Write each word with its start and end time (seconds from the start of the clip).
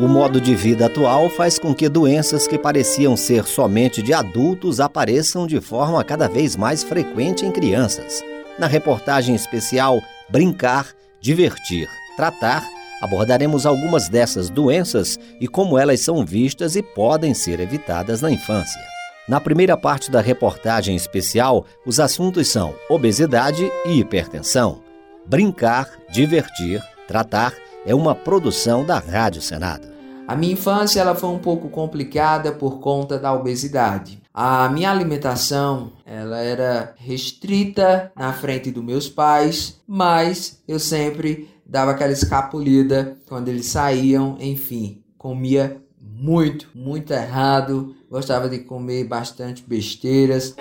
O 0.00 0.08
modo 0.08 0.40
de 0.40 0.54
vida 0.54 0.86
atual 0.86 1.28
faz 1.28 1.58
com 1.58 1.74
que 1.74 1.86
doenças 1.86 2.48
que 2.48 2.58
pareciam 2.58 3.18
ser 3.18 3.44
somente 3.44 4.00
de 4.00 4.14
adultos 4.14 4.80
apareçam 4.80 5.46
de 5.46 5.60
forma 5.60 6.02
cada 6.02 6.26
vez 6.26 6.56
mais 6.56 6.82
frequente 6.82 7.44
em 7.44 7.52
crianças. 7.52 8.24
Na 8.58 8.66
reportagem 8.66 9.34
especial 9.34 10.00
Brincar, 10.30 10.86
Divertir, 11.20 11.86
Tratar, 12.16 12.66
abordaremos 13.02 13.66
algumas 13.66 14.08
dessas 14.08 14.48
doenças 14.48 15.18
e 15.38 15.46
como 15.46 15.78
elas 15.78 16.00
são 16.00 16.24
vistas 16.24 16.76
e 16.76 16.82
podem 16.82 17.34
ser 17.34 17.60
evitadas 17.60 18.22
na 18.22 18.30
infância. 18.30 18.80
Na 19.28 19.38
primeira 19.38 19.76
parte 19.76 20.10
da 20.10 20.22
reportagem 20.22 20.96
especial, 20.96 21.66
os 21.84 22.00
assuntos 22.00 22.48
são 22.48 22.74
obesidade 22.88 23.70
e 23.84 23.98
hipertensão. 23.98 24.80
Brincar, 25.26 25.90
Divertir, 26.10 26.82
Tratar 27.06 27.52
é 27.84 27.94
uma 27.94 28.14
produção 28.14 28.82
da 28.82 28.98
Rádio 28.98 29.42
Senado. 29.42 29.89
A 30.30 30.36
minha 30.36 30.52
infância 30.52 31.00
ela 31.00 31.16
foi 31.16 31.28
um 31.28 31.40
pouco 31.40 31.68
complicada 31.68 32.52
por 32.52 32.78
conta 32.78 33.18
da 33.18 33.34
obesidade. 33.34 34.22
A 34.32 34.68
minha 34.68 34.88
alimentação 34.88 35.90
ela 36.06 36.38
era 36.38 36.94
restrita 36.96 38.12
na 38.14 38.32
frente 38.32 38.70
dos 38.70 38.84
meus 38.84 39.08
pais, 39.08 39.80
mas 39.88 40.62
eu 40.68 40.78
sempre 40.78 41.50
dava 41.66 41.90
aquela 41.90 42.12
escapulida 42.12 43.18
quando 43.28 43.48
eles 43.48 43.66
saíam, 43.66 44.36
enfim, 44.38 45.02
comia 45.18 45.82
muito, 46.00 46.68
muito 46.76 47.12
errado, 47.12 47.96
gostava 48.08 48.48
de 48.48 48.60
comer 48.60 49.08
bastante 49.08 49.64
besteiras. 49.66 50.54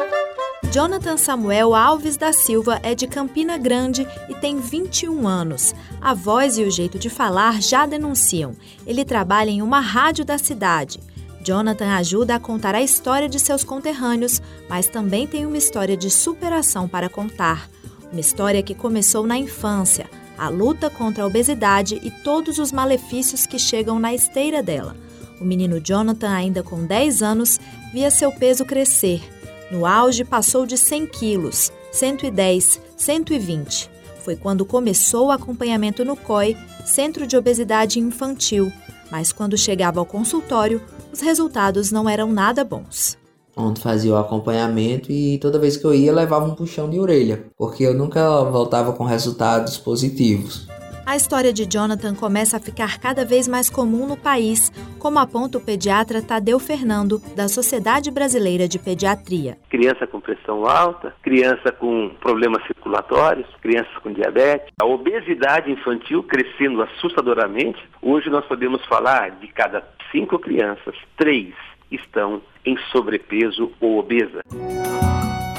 Jonathan 0.67 1.17
Samuel 1.17 1.73
Alves 1.73 2.15
da 2.15 2.31
Silva 2.31 2.79
é 2.83 2.93
de 2.93 3.07
Campina 3.07 3.57
Grande 3.57 4.05
e 4.27 4.35
tem 4.35 4.59
21 4.59 5.27
anos. 5.27 5.73
A 5.99 6.13
voz 6.13 6.59
e 6.59 6.63
o 6.63 6.69
jeito 6.69 6.99
de 6.99 7.09
falar 7.09 7.59
já 7.59 7.87
denunciam. 7.87 8.55
Ele 8.85 9.03
trabalha 9.03 9.49
em 9.49 9.63
uma 9.63 9.79
rádio 9.79 10.23
da 10.23 10.37
cidade. 10.37 10.99
Jonathan 11.43 11.95
ajuda 11.95 12.35
a 12.35 12.39
contar 12.39 12.75
a 12.75 12.83
história 12.83 13.27
de 13.27 13.39
seus 13.39 13.63
conterrâneos, 13.63 14.41
mas 14.69 14.87
também 14.87 15.25
tem 15.25 15.43
uma 15.43 15.57
história 15.57 15.97
de 15.97 16.11
superação 16.11 16.87
para 16.87 17.09
contar. 17.09 17.67
Uma 18.11 18.21
história 18.21 18.61
que 18.61 18.75
começou 18.75 19.25
na 19.25 19.37
infância, 19.37 20.07
a 20.37 20.49
luta 20.49 20.87
contra 20.87 21.23
a 21.23 21.27
obesidade 21.27 21.99
e 22.03 22.11
todos 22.11 22.59
os 22.59 22.71
malefícios 22.71 23.47
que 23.47 23.57
chegam 23.57 23.97
na 23.97 24.13
esteira 24.13 24.61
dela. 24.61 24.95
O 25.41 25.45
menino 25.45 25.79
Jonathan, 25.79 26.29
ainda 26.29 26.61
com 26.61 26.85
10 26.85 27.23
anos, 27.23 27.59
via 27.91 28.11
seu 28.11 28.31
peso 28.31 28.65
crescer 28.65 29.38
no 29.71 29.85
auge, 29.85 30.23
passou 30.23 30.65
de 30.65 30.77
100 30.77 31.07
quilos, 31.07 31.71
110, 31.91 32.81
120. 32.97 33.89
Foi 34.23 34.35
quando 34.35 34.65
começou 34.65 35.27
o 35.27 35.31
acompanhamento 35.31 36.03
no 36.03 36.15
COI, 36.15 36.57
Centro 36.85 37.25
de 37.25 37.37
Obesidade 37.37 37.99
Infantil, 37.99 38.71
mas 39.11 39.31
quando 39.31 39.57
chegava 39.57 39.99
ao 39.99 40.05
consultório, 40.05 40.81
os 41.11 41.21
resultados 41.21 41.91
não 41.91 42.07
eram 42.07 42.31
nada 42.31 42.63
bons. 42.63 43.17
Onde 43.55 43.81
fazia 43.81 44.13
o 44.13 44.17
acompanhamento 44.17 45.11
e 45.11 45.37
toda 45.39 45.59
vez 45.59 45.75
que 45.75 45.85
eu 45.85 45.93
ia 45.93 46.13
levava 46.13 46.45
um 46.45 46.55
puxão 46.55 46.89
de 46.89 46.99
orelha, 46.99 47.45
porque 47.57 47.83
eu 47.83 47.93
nunca 47.93 48.43
voltava 48.45 48.93
com 48.93 49.03
resultados 49.03 49.77
positivos. 49.77 50.67
A 51.09 51.15
história 51.15 51.51
de 51.51 51.65
Jonathan 51.65 52.13
começa 52.13 52.57
a 52.57 52.59
ficar 52.59 52.99
cada 52.99 53.25
vez 53.25 53.47
mais 53.47 53.67
comum 53.67 54.05
no 54.05 54.15
país, 54.15 54.69
como 54.99 55.17
aponta 55.17 55.57
o 55.57 55.61
pediatra 55.61 56.21
Tadeu 56.21 56.59
Fernando, 56.59 57.19
da 57.35 57.47
Sociedade 57.47 58.11
Brasileira 58.11 58.67
de 58.67 58.77
Pediatria. 58.77 59.57
Criança 59.71 60.05
com 60.05 60.21
pressão 60.21 60.67
alta, 60.67 61.15
criança 61.23 61.71
com 61.71 62.11
problemas 62.21 62.63
circulatórios, 62.67 63.47
crianças 63.59 63.97
com 64.03 64.13
diabetes. 64.13 64.71
A 64.79 64.85
obesidade 64.85 65.71
infantil 65.71 66.21
crescendo 66.21 66.83
assustadoramente. 66.83 67.83
Hoje 68.03 68.29
nós 68.29 68.45
podemos 68.45 68.85
falar 68.85 69.31
de 69.31 69.47
cada 69.47 69.83
cinco 70.11 70.37
crianças, 70.37 70.93
três 71.17 71.55
estão 71.89 72.39
em 72.63 72.77
sobrepeso 72.91 73.71
ou 73.81 73.97
obesa. 73.97 74.43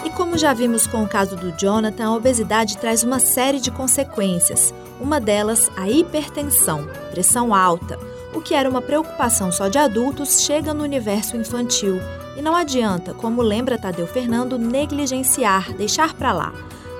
E 0.04 0.10
como 0.10 0.38
já 0.38 0.54
vimos 0.54 0.86
com 0.86 1.02
o 1.02 1.08
caso 1.08 1.36
do 1.36 1.52
Jonathan, 1.52 2.06
a 2.06 2.14
obesidade 2.14 2.78
traz 2.78 3.02
uma 3.02 3.18
série 3.18 3.60
de 3.60 3.70
consequências. 3.70 4.72
Uma 4.98 5.20
delas, 5.20 5.70
a 5.76 5.88
hipertensão, 5.88 6.86
pressão 7.10 7.54
alta. 7.54 7.98
O 8.34 8.40
que 8.40 8.54
era 8.54 8.68
uma 8.68 8.80
preocupação 8.80 9.52
só 9.52 9.68
de 9.68 9.76
adultos 9.76 10.40
chega 10.42 10.72
no 10.72 10.84
universo 10.84 11.36
infantil. 11.36 11.98
E 12.36 12.42
não 12.42 12.56
adianta, 12.56 13.12
como 13.12 13.42
lembra 13.42 13.78
Tadeu 13.78 14.06
Fernando, 14.06 14.58
negligenciar, 14.58 15.74
deixar 15.74 16.14
para 16.14 16.32
lá. 16.32 16.52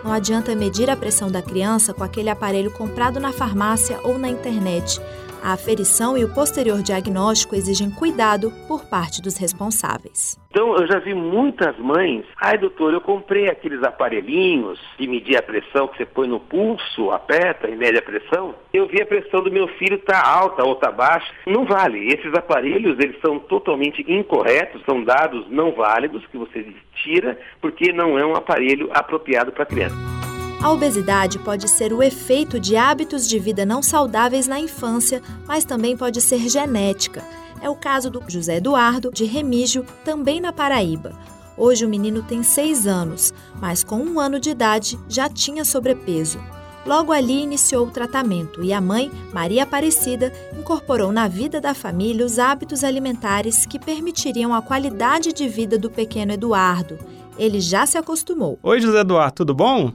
Não 0.05 0.13
adianta 0.13 0.55
medir 0.55 0.91
a 0.91 0.97
pressão 0.97 1.31
da 1.31 1.43
criança 1.43 1.95
com 1.95 2.03
aquele 2.03 2.29
aparelho 2.29 2.71
comprado 2.71 3.21
na 3.21 3.33
farmácia 3.33 3.99
ou 4.03 4.19
na 4.19 4.29
internet. 4.29 5.01
A 5.43 5.55
aferição 5.55 6.19
e 6.19 6.25
o 6.25 6.35
posterior 6.35 6.83
diagnóstico 6.83 7.55
exigem 7.57 7.91
cuidado 7.91 8.53
por 8.69 8.85
parte 8.85 9.23
dos 9.23 9.39
responsáveis. 9.39 10.39
Então, 10.51 10.77
eu 10.77 10.87
já 10.87 10.99
vi 10.99 11.15
muitas 11.15 11.79
mães. 11.79 12.27
Ai, 12.37 12.59
doutor, 12.59 12.93
eu 12.93 13.01
comprei 13.01 13.49
aqueles 13.49 13.83
aparelhinhos 13.83 14.79
de 14.99 15.09
medir 15.09 15.39
a 15.39 15.43
pressão 15.43 15.89
que 15.89 15.97
você 15.97 16.05
põe 16.05 16.29
no 16.29 16.41
pulso, 16.41 17.11
aperta 17.11 17.69
e 17.69 17.77
mede 17.77 17.99
a 17.99 18.03
pressão. 18.03 18.55
Eu 18.73 18.87
vi 18.87 19.01
a 19.01 19.07
pressão 19.07 19.43
do 19.43 19.51
meu 19.51 19.67
filho 19.79 19.99
tá 19.99 20.21
alta 20.23 20.63
ou 20.63 20.75
tá 20.75 20.91
baixa. 20.91 21.33
Não 21.47 21.65
vale. 21.65 22.09
Esses 22.09 22.35
aparelhos, 22.35 22.99
eles 22.99 23.19
são 23.25 23.39
totalmente 23.39 24.05
incorretos, 24.07 24.83
são 24.85 25.03
dados 25.03 25.47
não 25.49 25.73
válidos 25.73 26.27
que 26.27 26.37
você 26.37 26.67
tira 27.03 27.39
porque 27.61 27.93
não 27.93 28.19
é 28.19 28.27
um 28.27 28.35
aparelho 28.35 28.91
apropriado 28.93 29.53
para 29.53 29.65
criança. 29.65 30.20
A 30.63 30.71
obesidade 30.71 31.39
pode 31.39 31.67
ser 31.69 31.91
o 31.91 32.03
efeito 32.03 32.61
de 32.61 32.77
hábitos 32.77 33.27
de 33.27 33.39
vida 33.39 33.65
não 33.65 33.83
saudáveis 33.83 34.47
na 34.47 34.61
infância, 34.61 35.23
mas 35.47 35.65
também 35.65 35.97
pode 35.97 36.21
ser 36.21 36.51
genética. 36.51 37.25
É 37.63 37.71
o 37.71 37.75
caso 37.75 38.11
do 38.11 38.23
José 38.29 38.57
Eduardo, 38.57 39.11
de 39.11 39.25
Remígio, 39.25 39.87
também 40.05 40.39
na 40.39 40.53
Paraíba. 40.53 41.19
Hoje 41.57 41.87
o 41.87 41.89
menino 41.89 42.23
tem 42.23 42.43
seis 42.43 42.87
anos, 42.87 43.33
mas 43.59 43.83
com 43.83 43.97
um 43.97 44.21
ano 44.21 44.39
de 44.39 44.51
idade 44.51 44.99
já 45.09 45.31
tinha 45.31 45.65
sobrepeso. 45.65 46.39
Logo 46.85 47.11
ali 47.11 47.43
iniciou 47.43 47.87
o 47.87 47.91
tratamento 47.91 48.63
e 48.63 48.71
a 48.71 48.83
mãe, 48.83 49.11
Maria 49.33 49.63
Aparecida, 49.63 50.31
incorporou 50.59 51.11
na 51.11 51.27
vida 51.27 51.59
da 51.59 51.73
família 51.73 52.25
os 52.25 52.39
hábitos 52.39 52.85
alimentares 52.85 53.65
que 53.65 53.79
permitiriam 53.79 54.55
a 54.55 54.61
qualidade 54.61 55.33
de 55.33 55.49
vida 55.49 55.79
do 55.79 55.91
pequeno 55.91 56.33
Eduardo 56.33 56.99
ele 57.41 57.59
já 57.59 57.87
se 57.87 57.97
acostumou. 57.97 58.59
Oi, 58.63 58.81
José 58.81 59.01
Eduardo, 59.01 59.37
tudo 59.37 59.55
bom? 59.55 59.93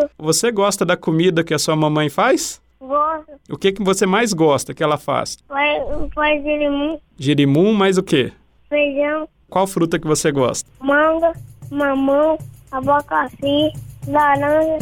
Tudo. 0.00 0.10
Você 0.18 0.50
gosta 0.52 0.84
da 0.84 0.96
comida 0.96 1.42
que 1.42 1.54
a 1.54 1.58
sua 1.58 1.74
mamãe 1.74 2.08
faz? 2.08 2.60
Gosto. 2.80 3.32
O 3.50 3.58
que, 3.58 3.72
que 3.72 3.82
você 3.82 4.06
mais 4.06 4.32
gosta 4.32 4.72
que 4.72 4.82
ela 4.82 4.96
faz? 4.96 5.38
Faz, 5.48 5.82
faz 6.14 6.42
girimum. 6.42 6.98
Girimum, 7.16 7.72
mais 7.72 7.98
o 7.98 8.02
quê? 8.02 8.32
Feijão. 8.68 9.28
Qual 9.48 9.66
fruta 9.66 9.98
que 9.98 10.06
você 10.06 10.30
gosta? 10.30 10.70
Manga, 10.80 11.32
mamão, 11.70 12.38
abacaxi, 12.70 13.72
laranja. 14.06 14.78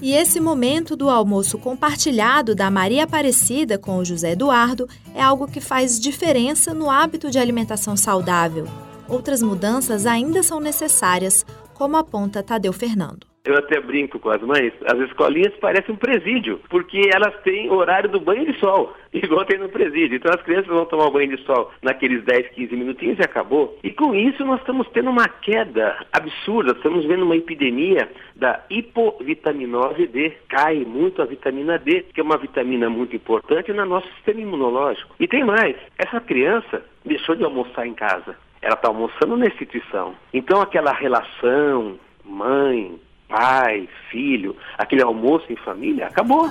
E 0.00 0.12
esse 0.12 0.38
momento 0.38 0.96
do 0.96 1.08
almoço 1.08 1.58
compartilhado 1.58 2.54
da 2.54 2.70
Maria 2.70 3.04
Aparecida 3.04 3.78
com 3.78 3.96
o 3.96 4.04
José 4.04 4.32
Eduardo 4.32 4.86
é 5.14 5.22
algo 5.22 5.46
que 5.46 5.60
faz 5.60 5.98
diferença 5.98 6.74
no 6.74 6.90
hábito 6.90 7.30
de 7.30 7.38
alimentação 7.38 7.96
saudável. 7.96 8.66
Outras 9.08 9.42
mudanças 9.42 10.06
ainda 10.06 10.42
são 10.42 10.60
necessárias, 10.60 11.44
como 11.72 11.96
aponta 11.96 12.42
Tadeu 12.42 12.72
Fernando. 12.72 13.33
Eu 13.44 13.58
até 13.58 13.78
brinco 13.78 14.18
com 14.18 14.30
as 14.30 14.40
mães, 14.40 14.72
as 14.86 14.98
escolinhas 15.00 15.52
parecem 15.56 15.94
um 15.94 15.98
presídio, 15.98 16.58
porque 16.70 17.10
elas 17.14 17.38
têm 17.42 17.70
horário 17.70 18.08
do 18.08 18.18
banho 18.18 18.50
de 18.50 18.58
sol, 18.58 18.94
igual 19.12 19.44
tem 19.44 19.58
no 19.58 19.68
presídio. 19.68 20.16
Então 20.16 20.32
as 20.32 20.40
crianças 20.40 20.66
vão 20.66 20.86
tomar 20.86 21.10
banho 21.10 21.36
de 21.36 21.44
sol 21.44 21.70
naqueles 21.82 22.24
10, 22.24 22.48
15 22.54 22.74
minutinhos 22.74 23.18
e 23.18 23.22
acabou. 23.22 23.78
E 23.84 23.90
com 23.90 24.14
isso 24.14 24.42
nós 24.46 24.60
estamos 24.60 24.88
tendo 24.94 25.10
uma 25.10 25.28
queda 25.28 25.94
absurda, 26.10 26.72
estamos 26.72 27.04
vendo 27.04 27.26
uma 27.26 27.36
epidemia 27.36 28.10
da 28.34 28.64
hipovitaminose 28.70 30.06
D. 30.06 30.32
Cai 30.48 30.76
muito 30.76 31.20
a 31.20 31.26
vitamina 31.26 31.78
D, 31.78 32.06
que 32.14 32.20
é 32.20 32.24
uma 32.24 32.38
vitamina 32.38 32.88
muito 32.88 33.14
importante 33.14 33.70
no 33.74 33.84
nosso 33.84 34.08
sistema 34.14 34.40
imunológico. 34.40 35.14
E 35.20 35.28
tem 35.28 35.44
mais, 35.44 35.76
essa 35.98 36.18
criança 36.18 36.82
deixou 37.04 37.36
de 37.36 37.44
almoçar 37.44 37.86
em 37.86 37.92
casa 37.92 38.34
ela 38.62 38.76
está 38.76 38.88
almoçando 38.88 39.36
na 39.36 39.44
instituição. 39.44 40.14
Então 40.32 40.62
aquela 40.62 40.90
relação 40.90 41.98
mãe, 42.24 42.98
pai, 43.28 43.88
filho, 44.10 44.56
aquele 44.78 45.02
almoço 45.02 45.44
em 45.50 45.56
família, 45.56 46.06
acabou. 46.06 46.48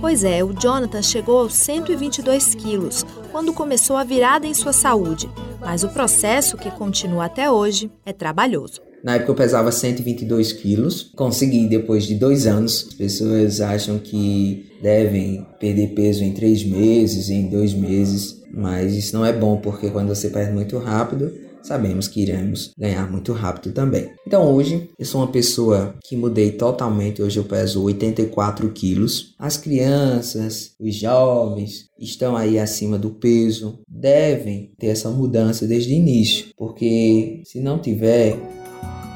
Pois 0.00 0.22
é, 0.22 0.44
o 0.44 0.52
Jonathan 0.52 1.02
chegou 1.02 1.38
aos 1.38 1.54
122 1.54 2.54
quilos 2.54 3.04
quando 3.32 3.52
começou 3.52 3.96
a 3.96 4.04
virada 4.04 4.46
em 4.46 4.54
sua 4.54 4.72
saúde, 4.72 5.28
mas 5.60 5.82
o 5.82 5.88
processo, 5.88 6.56
que 6.56 6.70
continua 6.70 7.24
até 7.24 7.50
hoje, 7.50 7.90
é 8.06 8.12
trabalhoso. 8.12 8.80
Na 9.02 9.14
época 9.14 9.30
eu 9.30 9.36
pesava 9.36 9.70
122 9.70 10.52
quilos, 10.52 11.12
consegui 11.14 11.68
depois 11.68 12.04
de 12.04 12.14
dois 12.16 12.46
anos. 12.46 12.86
As 12.88 12.94
pessoas 12.94 13.60
acham 13.60 13.98
que 13.98 14.66
devem 14.82 15.46
perder 15.60 15.94
peso 15.94 16.24
em 16.24 16.32
três 16.32 16.64
meses, 16.64 17.30
em 17.30 17.48
dois 17.48 17.74
meses, 17.74 18.44
mas 18.52 18.94
isso 18.94 19.16
não 19.16 19.24
é 19.24 19.32
bom 19.32 19.56
porque 19.58 19.90
quando 19.90 20.08
você 20.08 20.30
perde 20.30 20.52
muito 20.52 20.78
rápido, 20.78 21.32
sabemos 21.68 22.08
que 22.08 22.22
iremos 22.22 22.72
ganhar 22.76 23.08
muito 23.10 23.32
rápido 23.32 23.72
também. 23.72 24.10
Então 24.26 24.50
hoje 24.52 24.88
eu 24.98 25.04
sou 25.04 25.20
uma 25.20 25.30
pessoa 25.30 25.94
que 26.02 26.16
mudei 26.16 26.52
totalmente, 26.52 27.22
hoje 27.22 27.38
eu 27.38 27.44
peso 27.44 27.82
84 27.82 28.70
quilos. 28.70 29.34
As 29.38 29.56
crianças, 29.58 30.72
os 30.80 30.94
jovens 30.94 31.90
estão 31.98 32.34
aí 32.36 32.58
acima 32.58 32.98
do 32.98 33.10
peso, 33.10 33.80
devem 33.86 34.72
ter 34.78 34.88
essa 34.88 35.10
mudança 35.10 35.66
desde 35.66 35.92
o 35.92 35.96
início, 35.96 36.46
porque 36.56 37.42
se 37.44 37.60
não 37.60 37.78
tiver, 37.78 38.36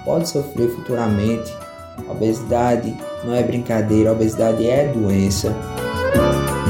pode 0.04 0.28
sofrer 0.28 0.68
futuramente. 0.68 1.50
A 2.06 2.12
obesidade 2.12 2.94
não 3.24 3.34
é 3.34 3.42
brincadeira, 3.42 4.10
a 4.10 4.12
obesidade 4.12 4.66
é 4.66 4.92
doença. 4.92 5.54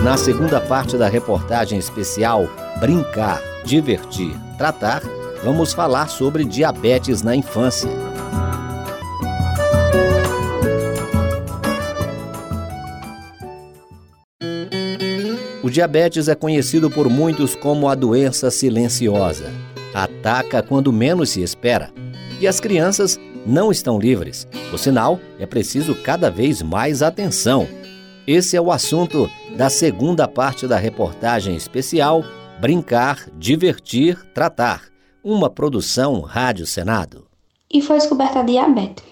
Na 0.05 0.17
segunda 0.17 0.61
parte 0.61 0.96
da 0.96 1.08
reportagem 1.08 1.79
especial 1.79 2.49
Brincar, 2.81 3.40
Divertir, 3.64 4.34
Tratar, 4.58 5.02
vamos 5.42 5.72
falar 5.72 6.08
sobre 6.08 6.44
diabetes 6.44 7.22
na 7.22 7.34
infância. 7.34 7.90
O 15.62 15.70
diabetes 15.70 16.28
é 16.28 16.34
conhecido 16.34 16.90
por 16.90 17.08
muitos 17.08 17.54
como 17.54 17.88
a 17.88 17.94
doença 17.94 18.50
silenciosa. 18.50 19.50
Ataca 19.94 20.62
quando 20.62 20.92
menos 20.92 21.30
se 21.30 21.42
espera. 21.42 21.90
E 22.40 22.48
as 22.48 22.58
crianças 22.58 23.18
não 23.46 23.70
estão 23.70 23.98
livres. 23.98 24.46
O 24.72 24.78
sinal 24.78 25.20
é 25.38 25.46
preciso 25.46 25.94
cada 25.94 26.30
vez 26.30 26.62
mais 26.62 27.02
atenção. 27.02 27.68
Esse 28.26 28.56
é 28.56 28.60
o 28.60 28.72
assunto 28.72 29.30
da 29.56 29.68
segunda 29.68 30.26
parte 30.26 30.66
da 30.66 30.76
reportagem 30.76 31.56
especial 31.56 32.24
Brincar, 32.60 33.28
Divertir, 33.36 34.16
Tratar, 34.32 34.91
uma 35.24 35.48
produção 35.48 36.20
Rádio 36.20 36.66
Senado. 36.66 37.26
E 37.72 37.80
foi 37.80 37.98
descoberta 37.98 38.40
a 38.40 38.42
diabetes. 38.42 39.04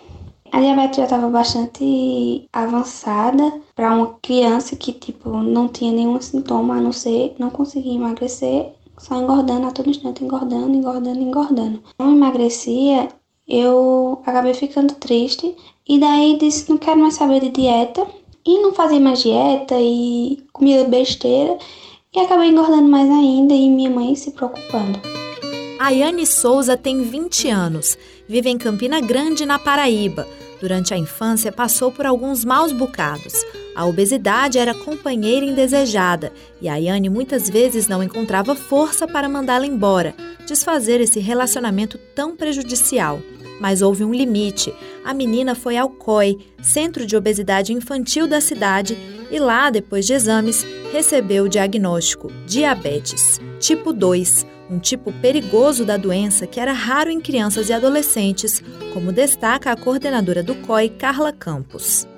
A 0.52 0.60
diabetes 0.60 0.96
já 0.96 1.04
estava 1.04 1.28
bastante 1.28 2.48
avançada 2.52 3.60
para 3.74 3.94
uma 3.94 4.14
criança 4.20 4.74
que 4.74 4.92
tipo 4.92 5.30
não 5.30 5.68
tinha 5.68 5.92
nenhum 5.92 6.20
sintoma 6.20 6.74
a 6.74 6.80
não 6.80 6.92
ser 6.92 7.36
não 7.38 7.50
conseguia 7.50 7.94
emagrecer, 7.94 8.72
só 8.98 9.20
engordando 9.20 9.68
a 9.68 9.70
todo 9.70 9.88
instante, 9.88 10.24
engordando, 10.24 10.74
engordando, 10.74 11.20
engordando. 11.20 11.82
Não 11.98 12.12
emagrecia, 12.12 13.08
eu 13.46 14.20
acabei 14.26 14.52
ficando 14.52 14.94
triste 14.94 15.54
e 15.88 16.00
daí 16.00 16.36
disse 16.36 16.68
não 16.68 16.78
quero 16.78 16.98
mais 16.98 17.14
saber 17.14 17.40
de 17.40 17.50
dieta 17.50 18.04
e 18.44 18.60
não 18.60 18.74
fazia 18.74 18.98
mais 18.98 19.22
dieta 19.22 19.76
e 19.78 20.42
comia 20.52 20.84
besteira 20.84 21.56
e 22.12 22.18
acabei 22.18 22.48
engordando 22.48 22.88
mais 22.88 23.08
ainda 23.08 23.54
e 23.54 23.70
minha 23.70 23.90
mãe 23.90 24.16
se 24.16 24.32
preocupando. 24.32 24.98
Ayane 25.82 26.26
Souza 26.26 26.76
tem 26.76 27.04
20 27.04 27.48
anos, 27.48 27.96
vive 28.28 28.50
em 28.50 28.58
Campina 28.58 29.00
Grande, 29.00 29.46
na 29.46 29.58
Paraíba. 29.58 30.28
Durante 30.60 30.92
a 30.92 30.98
infância, 30.98 31.50
passou 31.50 31.90
por 31.90 32.04
alguns 32.04 32.44
maus 32.44 32.70
bocados. 32.70 33.32
A 33.74 33.86
obesidade 33.86 34.58
era 34.58 34.74
companheira 34.74 35.46
indesejada 35.46 36.34
e 36.60 36.68
Ayane 36.68 37.08
muitas 37.08 37.48
vezes 37.48 37.88
não 37.88 38.02
encontrava 38.02 38.54
força 38.54 39.08
para 39.08 39.26
mandá-la 39.26 39.64
embora, 39.64 40.14
desfazer 40.46 41.00
esse 41.00 41.18
relacionamento 41.18 41.96
tão 42.14 42.36
prejudicial. 42.36 43.18
Mas 43.58 43.80
houve 43.80 44.04
um 44.04 44.12
limite. 44.12 44.74
A 45.02 45.14
menina 45.14 45.54
foi 45.54 45.78
ao 45.78 45.88
COI, 45.88 46.36
Centro 46.60 47.06
de 47.06 47.16
Obesidade 47.16 47.72
Infantil 47.72 48.26
da 48.26 48.42
cidade, 48.42 48.98
e 49.30 49.38
lá, 49.38 49.70
depois 49.70 50.06
de 50.06 50.12
exames, 50.12 50.62
recebeu 50.92 51.44
o 51.44 51.48
diagnóstico 51.48 52.30
diabetes 52.46 53.40
tipo 53.58 53.94
2, 53.94 54.44
um 54.70 54.78
tipo 54.78 55.12
perigoso 55.20 55.84
da 55.84 55.96
doença 55.96 56.46
que 56.46 56.60
era 56.60 56.72
raro 56.72 57.10
em 57.10 57.20
crianças 57.20 57.68
e 57.68 57.72
adolescentes, 57.72 58.60
como 58.94 59.12
destaca 59.12 59.72
a 59.72 59.76
coordenadora 59.76 60.42
do 60.42 60.54
COI, 60.66 60.88
Carla 60.90 61.32
Campos. 61.32 62.08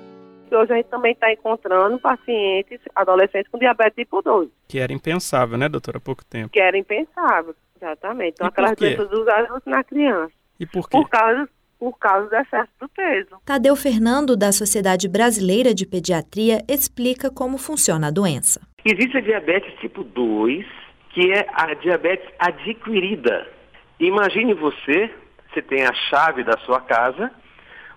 Hoje 0.51 0.71
a 0.71 0.75
gente 0.75 0.85
também 0.85 1.13
está 1.13 1.33
encontrando 1.33 1.97
pacientes 1.97 2.79
adolescentes 2.95 3.49
com 3.51 3.57
diabetes 3.57 3.95
tipo 3.95 4.21
2. 4.21 4.49
Que 4.67 4.77
era 4.77 4.93
impensável, 4.93 5.57
né, 5.57 5.67
doutora, 5.67 5.97
há 5.97 6.01
pouco 6.01 6.23
tempo. 6.23 6.49
Que 6.49 6.59
era 6.59 6.77
impensável, 6.77 7.55
exatamente. 7.75 8.35
Então, 8.35 8.45
E 8.45 8.49
aquelas 8.49 8.75
doenças 8.77 9.09
dos 9.09 9.27
adultos 9.27 9.65
na 9.65 9.83
criança. 9.83 10.31
E 10.59 10.67
por 10.67 10.87
quê? 10.87 10.95
Por 10.95 11.09
causa, 11.09 11.49
por 11.79 11.97
causa 11.97 12.29
do 12.29 12.35
excesso 12.35 12.69
do 12.79 12.87
peso. 12.87 13.35
Tadeu 13.43 13.75
Fernando, 13.75 14.37
da 14.37 14.51
Sociedade 14.51 15.09
Brasileira 15.09 15.73
de 15.73 15.87
Pediatria, 15.87 16.63
explica 16.69 17.31
como 17.31 17.57
funciona 17.57 18.09
a 18.09 18.11
doença. 18.11 18.61
Existe 18.85 19.17
a 19.17 19.21
diabetes 19.21 19.73
tipo 19.79 20.03
2, 20.03 20.63
que 21.13 21.31
é 21.31 21.47
a 21.53 21.73
diabetes 21.75 22.27
adquirida. 22.39 23.47
Imagine 23.99 24.53
você, 24.53 25.09
você 25.51 25.61
tem 25.61 25.85
a 25.85 25.93
chave 25.93 26.43
da 26.43 26.57
sua 26.59 26.81
casa, 26.81 27.31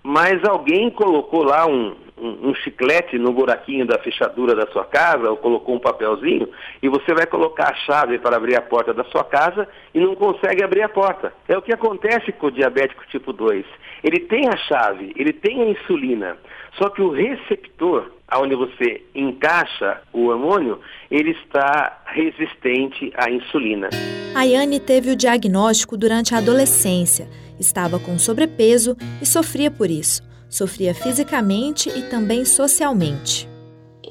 mas 0.07 0.41
alguém 0.45 0.89
colocou 0.89 1.43
lá 1.43 1.67
um, 1.67 1.93
um, 2.17 2.49
um 2.49 2.55
chiclete 2.55 3.17
no 3.17 3.33
buraquinho 3.33 3.85
da 3.85 3.99
fechadura 3.99 4.55
da 4.55 4.65
sua 4.67 4.85
casa, 4.85 5.29
ou 5.29 5.35
colocou 5.35 5.75
um 5.75 5.79
papelzinho, 5.79 6.47
e 6.81 6.87
você 6.87 7.13
vai 7.13 7.25
colocar 7.25 7.71
a 7.73 7.75
chave 7.75 8.17
para 8.17 8.37
abrir 8.37 8.55
a 8.55 8.61
porta 8.61 8.93
da 8.93 9.03
sua 9.03 9.25
casa 9.25 9.67
e 9.93 9.99
não 9.99 10.15
consegue 10.15 10.63
abrir 10.63 10.81
a 10.81 10.87
porta. 10.87 11.33
É 11.45 11.57
o 11.57 11.61
que 11.61 11.73
acontece 11.73 12.31
com 12.31 12.47
o 12.47 12.51
diabético 12.51 13.03
tipo 13.09 13.33
2. 13.33 13.65
Ele 14.01 14.21
tem 14.21 14.47
a 14.47 14.55
chave, 14.55 15.11
ele 15.17 15.33
tem 15.33 15.61
a 15.61 15.69
insulina, 15.71 16.37
só 16.77 16.87
que 16.87 17.01
o 17.01 17.11
receptor, 17.11 18.09
onde 18.33 18.55
você 18.55 19.01
encaixa 19.13 19.99
o 20.13 20.27
hormônio, 20.27 20.79
ele 21.11 21.31
está 21.31 22.01
resistente 22.05 23.11
à 23.17 23.29
insulina. 23.29 23.89
Ayane 24.33 24.79
teve 24.79 25.11
o 25.11 25.17
diagnóstico 25.17 25.97
durante 25.97 26.33
a 26.33 26.37
adolescência. 26.37 27.27
Estava 27.59 27.99
com 27.99 28.19
sobrepeso 28.19 28.95
e 29.21 29.25
sofria 29.25 29.71
por 29.71 29.89
isso. 29.89 30.21
Sofria 30.49 30.93
fisicamente 30.93 31.89
e 31.89 32.03
também 32.03 32.45
socialmente. 32.45 33.49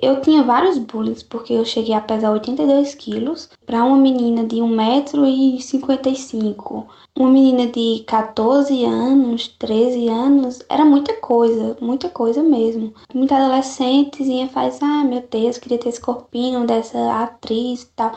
Eu 0.03 0.21
tinha 0.21 0.43
vários 0.43 0.77
bullying 0.79 1.17
porque 1.29 1.53
eu 1.55 1.65
cheguei 1.65 1.95
a 1.95 2.01
pesar 2.01 2.31
82 2.31 2.95
quilos 2.95 3.49
para 3.65 3.83
uma 3.83 3.97
menina 3.97 4.45
de 4.45 4.57
1,55m. 4.57 6.85
Uma 7.19 7.31
menina 7.31 7.67
de 7.67 8.05
14 8.07 8.85
anos, 8.85 9.49
13 9.59 10.07
anos, 10.09 10.63
era 10.69 10.85
muita 10.85 11.15
coisa, 11.15 11.75
muita 11.81 12.11
coisa 12.11 12.43
mesmo. 12.43 12.93
Muita 13.15 13.37
adolescentezinha 13.37 14.49
faz, 14.49 14.83
ah 14.83 15.03
meu 15.03 15.25
Deus, 15.31 15.57
queria 15.57 15.79
ter 15.79 15.89
esse 15.89 16.01
corpinho 16.01 16.67
dessa 16.67 17.23
atriz 17.23 17.85
e 17.85 17.89
tal. 17.97 18.13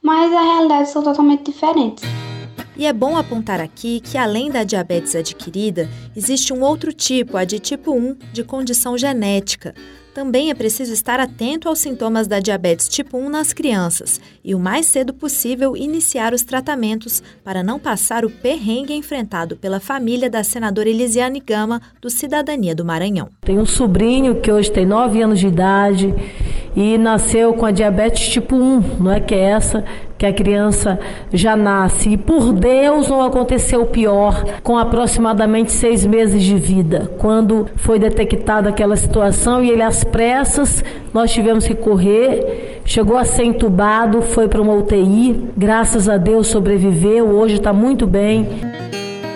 Mas 0.00 0.32
a 0.32 0.40
realidade 0.40 0.90
são 0.90 1.02
totalmente 1.02 1.50
diferentes. 1.50 2.04
E 2.76 2.86
é 2.86 2.92
bom 2.92 3.16
apontar 3.16 3.60
aqui 3.60 4.00
que, 4.00 4.18
além 4.18 4.50
da 4.50 4.64
diabetes 4.64 5.14
adquirida, 5.14 5.88
existe 6.16 6.52
um 6.52 6.60
outro 6.60 6.92
tipo, 6.92 7.36
a 7.36 7.44
de 7.44 7.58
tipo 7.58 7.92
1, 7.92 8.16
de 8.32 8.42
condição 8.42 8.98
genética. 8.98 9.74
Também 10.14 10.48
é 10.48 10.54
preciso 10.54 10.92
estar 10.92 11.18
atento 11.18 11.68
aos 11.68 11.80
sintomas 11.80 12.28
da 12.28 12.38
diabetes 12.38 12.88
tipo 12.88 13.18
1 13.18 13.28
nas 13.28 13.52
crianças 13.52 14.20
e, 14.44 14.54
o 14.54 14.60
mais 14.60 14.86
cedo 14.86 15.12
possível, 15.12 15.76
iniciar 15.76 16.32
os 16.32 16.42
tratamentos 16.42 17.20
para 17.42 17.64
não 17.64 17.80
passar 17.80 18.24
o 18.24 18.30
perrengue 18.30 18.94
enfrentado 18.94 19.56
pela 19.56 19.80
família 19.80 20.30
da 20.30 20.44
senadora 20.44 20.88
Elisiane 20.88 21.40
Gama, 21.40 21.82
do 22.00 22.08
Cidadania 22.08 22.76
do 22.76 22.84
Maranhão. 22.84 23.28
Tenho 23.40 23.62
um 23.62 23.66
sobrinho 23.66 24.40
que 24.40 24.52
hoje 24.52 24.70
tem 24.70 24.86
9 24.86 25.20
anos 25.20 25.40
de 25.40 25.48
idade 25.48 26.14
e 26.76 26.98
nasceu 26.98 27.54
com 27.54 27.66
a 27.66 27.70
diabetes 27.70 28.28
tipo 28.28 28.56
1, 28.56 28.82
não 29.00 29.12
é 29.12 29.20
que 29.20 29.34
é 29.34 29.40
essa 29.40 29.84
que 30.16 30.26
a 30.26 30.32
criança 30.32 30.98
já 31.32 31.56
nasce. 31.56 32.10
E 32.10 32.16
por 32.16 32.52
Deus 32.52 33.08
não 33.08 33.22
aconteceu 33.22 33.84
pior 33.86 34.44
com 34.62 34.78
aproximadamente 34.78 35.72
seis 35.72 36.04
meses 36.04 36.42
de 36.42 36.56
vida, 36.56 37.10
quando 37.18 37.68
foi 37.76 37.98
detectada 37.98 38.68
aquela 38.68 38.96
situação 38.96 39.62
e 39.62 39.70
ele 39.70 39.82
às 39.82 40.04
pressas 40.04 40.82
nós 41.12 41.32
tivemos 41.32 41.66
que 41.66 41.74
correr. 41.74 42.80
Chegou 42.84 43.16
a 43.16 43.24
ser 43.24 43.44
entubado, 43.44 44.20
foi 44.20 44.48
para 44.48 44.60
uma 44.60 44.74
UTI. 44.74 45.48
Graças 45.56 46.08
a 46.08 46.16
Deus 46.16 46.48
sobreviveu. 46.48 47.28
Hoje 47.28 47.54
está 47.54 47.72
muito 47.72 48.06
bem. 48.06 48.48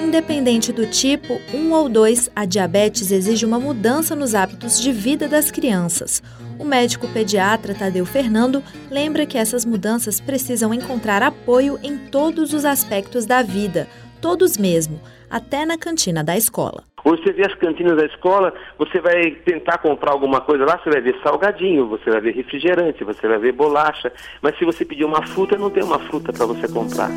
Independente 0.04 0.72
do 0.72 0.86
tipo 0.86 1.38
1 1.54 1.72
ou 1.72 1.88
2, 1.88 2.30
a 2.34 2.44
diabetes 2.44 3.10
exige 3.10 3.46
uma 3.46 3.60
mudança 3.60 4.16
nos 4.16 4.34
hábitos 4.34 4.80
de 4.80 4.90
vida 4.90 5.28
das 5.28 5.50
crianças. 5.50 6.22
O 6.58 6.64
médico 6.64 7.06
pediatra 7.08 7.72
Tadeu 7.72 8.04
Fernando 8.04 8.62
lembra 8.90 9.24
que 9.24 9.38
essas 9.38 9.64
mudanças 9.64 10.20
precisam 10.20 10.74
encontrar 10.74 11.22
apoio 11.22 11.78
em 11.84 11.96
todos 11.96 12.52
os 12.52 12.64
aspectos 12.64 13.24
da 13.24 13.42
vida, 13.42 13.86
todos 14.20 14.58
mesmo, 14.58 15.00
até 15.30 15.64
na 15.64 15.78
cantina 15.78 16.24
da 16.24 16.36
escola. 16.36 16.82
Hoje 17.04 17.22
você 17.22 17.32
vê 17.32 17.46
as 17.46 17.54
cantinas 17.54 17.96
da 17.96 18.06
escola, 18.06 18.52
você 18.76 19.00
vai 19.00 19.30
tentar 19.44 19.78
comprar 19.78 20.10
alguma 20.10 20.40
coisa 20.40 20.64
lá, 20.64 20.78
você 20.78 20.90
vai 20.90 21.00
ver 21.00 21.16
salgadinho, 21.22 21.86
você 21.86 22.10
vai 22.10 22.20
ver 22.20 22.34
refrigerante, 22.34 23.04
você 23.04 23.28
vai 23.28 23.38
ver 23.38 23.52
bolacha, 23.52 24.12
mas 24.42 24.58
se 24.58 24.64
você 24.64 24.84
pedir 24.84 25.04
uma 25.04 25.24
fruta, 25.28 25.56
não 25.56 25.70
tem 25.70 25.84
uma 25.84 26.00
fruta 26.00 26.32
para 26.32 26.44
você 26.44 26.66
comprar. 26.66 27.08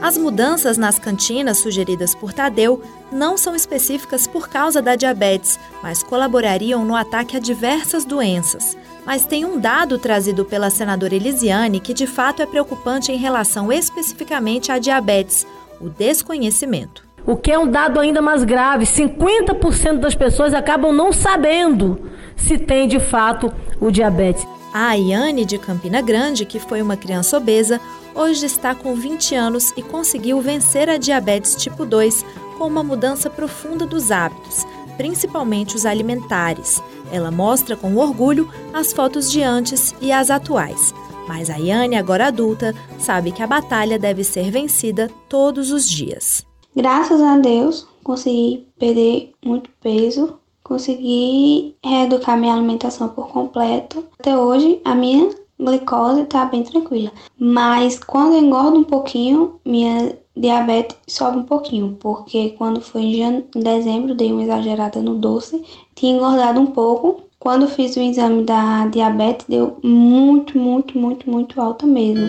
As 0.00 0.16
mudanças 0.16 0.78
nas 0.78 0.96
cantinas 0.96 1.58
sugeridas 1.58 2.14
por 2.14 2.32
Tadeu 2.32 2.80
não 3.10 3.36
são 3.36 3.56
específicas 3.56 4.28
por 4.28 4.48
causa 4.48 4.80
da 4.80 4.94
diabetes, 4.94 5.58
mas 5.82 6.04
colaborariam 6.04 6.84
no 6.84 6.94
ataque 6.94 7.36
a 7.36 7.40
diversas 7.40 8.04
doenças. 8.04 8.76
Mas 9.04 9.24
tem 9.24 9.44
um 9.44 9.58
dado 9.58 9.98
trazido 9.98 10.44
pela 10.44 10.70
senadora 10.70 11.16
Elisiane 11.16 11.80
que 11.80 11.92
de 11.92 12.06
fato 12.06 12.42
é 12.42 12.46
preocupante 12.46 13.10
em 13.10 13.16
relação 13.16 13.72
especificamente 13.72 14.70
à 14.70 14.78
diabetes. 14.78 15.46
o 15.80 15.88
desconhecimento. 15.88 17.06
O 17.24 17.36
que 17.36 17.52
é 17.52 17.58
um 17.58 17.70
dado 17.70 18.00
ainda 18.00 18.20
mais 18.20 18.42
grave: 18.42 18.84
50% 18.84 19.98
das 19.98 20.14
pessoas 20.14 20.54
acabam 20.54 20.92
não 20.92 21.12
sabendo 21.12 22.10
se 22.36 22.58
tem 22.58 22.88
de 22.88 22.98
fato 22.98 23.52
o 23.80 23.90
diabetes. 23.90 24.46
A 24.72 24.88
Ayane 24.88 25.44
de 25.44 25.56
Campina 25.56 26.02
Grande, 26.02 26.44
que 26.44 26.58
foi 26.58 26.82
uma 26.82 26.96
criança 26.96 27.36
obesa, 27.36 27.80
hoje 28.14 28.46
está 28.46 28.74
com 28.74 28.94
20 28.94 29.34
anos 29.34 29.72
e 29.76 29.82
conseguiu 29.82 30.40
vencer 30.40 30.88
a 30.88 30.96
diabetes 30.96 31.54
tipo 31.54 31.84
2 31.84 32.24
com 32.56 32.66
uma 32.66 32.82
mudança 32.82 33.30
profunda 33.30 33.86
dos 33.86 34.10
hábitos, 34.10 34.66
principalmente 34.96 35.76
os 35.76 35.86
alimentares. 35.86 36.82
Ela 37.12 37.30
mostra 37.30 37.76
com 37.76 37.96
orgulho 37.96 38.50
as 38.72 38.92
fotos 38.92 39.30
de 39.30 39.42
antes 39.42 39.94
e 40.00 40.12
as 40.12 40.30
atuais. 40.30 40.92
Mas 41.28 41.50
a 41.50 41.54
Ayane, 41.54 41.96
agora 41.96 42.28
adulta, 42.28 42.74
sabe 42.98 43.32
que 43.32 43.42
a 43.42 43.46
batalha 43.46 43.98
deve 43.98 44.24
ser 44.24 44.50
vencida 44.50 45.10
todos 45.28 45.70
os 45.70 45.88
dias. 45.88 46.44
Graças 46.74 47.20
a 47.20 47.36
Deus, 47.36 47.86
consegui 48.02 48.66
perder 48.78 49.32
muito 49.44 49.68
peso, 49.80 50.38
consegui 50.62 51.76
reeducar 51.84 52.38
minha 52.38 52.54
alimentação 52.54 53.08
por 53.08 53.28
completo. 53.28 54.04
Até 54.18 54.36
hoje, 54.36 54.80
a 54.84 54.94
minha 54.94 55.30
glicose 55.58 56.22
está 56.22 56.44
bem 56.44 56.62
tranquila. 56.62 57.10
Mas 57.38 57.98
quando 57.98 58.34
eu 58.34 58.40
engordo 58.40 58.78
um 58.78 58.84
pouquinho, 58.84 59.60
minha 59.64 60.16
diabetes 60.36 60.96
sobe 61.06 61.38
um 61.38 61.42
pouquinho, 61.42 61.96
porque 61.98 62.50
quando 62.50 62.80
foi 62.80 63.02
em, 63.02 63.44
dezembro, 63.54 64.14
dei 64.14 64.32
uma 64.32 64.42
exagerada 64.42 65.00
no 65.00 65.16
doce, 65.16 65.62
tinha 65.94 66.14
engordado 66.14 66.60
um 66.60 66.66
pouco. 66.66 67.22
Quando 67.38 67.68
fiz 67.68 67.96
o 67.96 68.00
exame 68.00 68.42
da 68.42 68.86
diabetes, 68.88 69.46
deu 69.48 69.78
muito, 69.82 70.58
muito, 70.58 70.98
muito, 70.98 71.30
muito 71.30 71.60
alta 71.60 71.86
mesmo. 71.86 72.28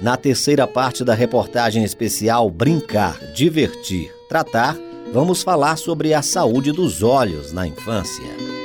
Na 0.00 0.16
terceira 0.16 0.66
parte 0.66 1.04
da 1.04 1.14
reportagem 1.14 1.84
especial 1.84 2.50
Brincar, 2.50 3.18
Divertir, 3.34 4.14
Tratar, 4.28 4.76
vamos 5.12 5.42
falar 5.42 5.76
sobre 5.76 6.12
a 6.14 6.22
saúde 6.22 6.72
dos 6.72 7.02
olhos 7.02 7.52
na 7.52 7.66
infância. 7.66 8.63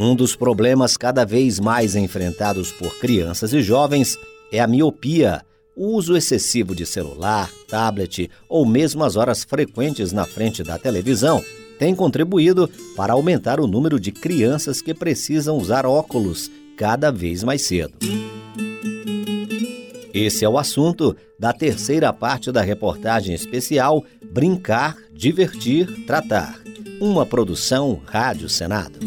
Um 0.00 0.14
dos 0.14 0.34
problemas 0.34 0.96
cada 0.96 1.26
vez 1.26 1.60
mais 1.60 1.94
enfrentados 1.94 2.72
por 2.72 2.98
crianças 2.98 3.52
e 3.52 3.60
jovens 3.60 4.18
é 4.50 4.58
a 4.58 4.66
miopia, 4.66 5.42
o 5.76 5.88
uso 5.88 6.16
excessivo 6.16 6.74
de 6.74 6.86
celular, 6.86 7.50
tablet 7.68 8.30
ou 8.48 8.64
mesmo 8.64 9.04
as 9.04 9.16
horas 9.16 9.44
frequentes 9.44 10.10
na 10.10 10.24
frente 10.24 10.62
da 10.62 10.78
televisão 10.78 11.44
tem 11.78 11.94
contribuído 11.94 12.66
para 12.96 13.12
aumentar 13.12 13.60
o 13.60 13.66
número 13.66 14.00
de 14.00 14.10
crianças 14.10 14.80
que 14.80 14.94
precisam 14.94 15.58
usar 15.58 15.84
óculos 15.84 16.50
cada 16.78 17.10
vez 17.12 17.44
mais 17.44 17.60
cedo. 17.60 17.92
Esse 20.14 20.46
é 20.46 20.48
o 20.48 20.56
assunto 20.56 21.14
da 21.38 21.52
terceira 21.52 22.10
parte 22.10 22.50
da 22.50 22.62
reportagem 22.62 23.34
especial 23.34 24.02
Brincar, 24.32 24.96
Divertir, 25.12 26.06
Tratar. 26.06 26.58
Uma 26.98 27.26
produção 27.26 28.00
Rádio 28.06 28.48
Senado. 28.48 28.98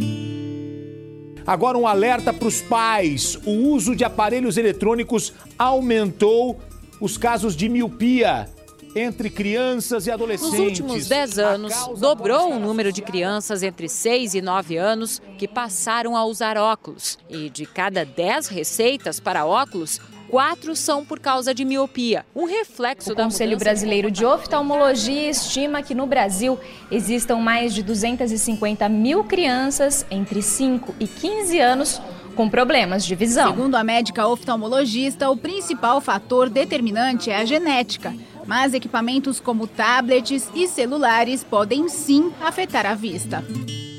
Agora 1.46 1.78
um 1.78 1.88
alerta 1.88 2.34
para 2.34 2.48
os 2.48 2.62
pais: 2.62 3.38
o 3.46 3.52
uso 3.70 3.96
de 3.96 4.04
aparelhos 4.04 4.58
eletrônicos 4.58 5.34
aumentou 5.58 6.60
os 7.00 7.18
casos 7.18 7.56
de 7.56 7.68
miopia 7.68 8.50
entre 8.96 9.30
crianças 9.30 10.08
e 10.08 10.12
adolescentes. 10.12 10.60
Nos 10.60 10.68
últimos 10.68 11.08
10 11.08 11.40
anos, 11.40 11.74
dobrou 11.98 12.52
o 12.52 12.60
número 12.60 12.92
de 12.92 13.02
crianças 13.02 13.64
entre 13.64 13.90
6 13.90 14.36
e 14.36 14.42
9 14.42 14.78
anos 14.78 15.22
que 15.38 15.48
passaram 15.48 16.16
a 16.16 16.24
usar 16.26 16.58
óculos. 16.58 17.18
E 17.30 17.50
de 17.50 17.66
cada 17.66 18.06
10 18.06 18.48
receitas 18.48 19.20
para 19.20 19.46
óculos, 19.46 20.00
quatro 20.34 20.76
são 20.76 21.06
por 21.06 21.20
causa 21.20 21.54
de 21.54 21.64
miopia, 21.64 22.26
um 22.36 22.46
reflexo 22.46 23.12
o 23.12 23.16
da 23.16 23.26
Conselho 23.26 23.56
Brasileiro 23.56 24.10
de 24.10 24.26
Oftalmologia 24.26 25.30
estima 25.30 25.84
que 25.84 25.94
no 25.94 26.08
Brasil 26.08 26.58
existam 26.90 27.36
mais 27.36 27.72
de 27.72 27.84
250 27.84 28.90
mil 28.90 29.24
crianças 29.26 30.04
entre 30.10 30.42
5 30.42 30.96
e 31.00 31.06
15 31.06 31.60
anos 31.60 32.02
com 32.36 32.50
problemas 32.50 33.06
de 33.06 33.14
visão. 33.14 33.52
Segundo 33.52 33.76
a 33.76 33.84
médica 33.84 34.28
oftalmologista, 34.28 35.30
o 35.30 35.38
principal 35.38 36.02
fator 36.02 36.50
determinante 36.50 37.30
é 37.30 37.38
a 37.38 37.46
genética. 37.46 38.12
Mas 38.48 38.74
equipamentos 38.74 39.40
como 39.40 39.68
tablets 39.68 40.50
e 40.56 40.68
celulares 40.68 41.44
podem 41.44 41.88
sim 41.88 42.34
afetar 42.42 42.88
a 42.88 42.96
vista. 42.96 43.44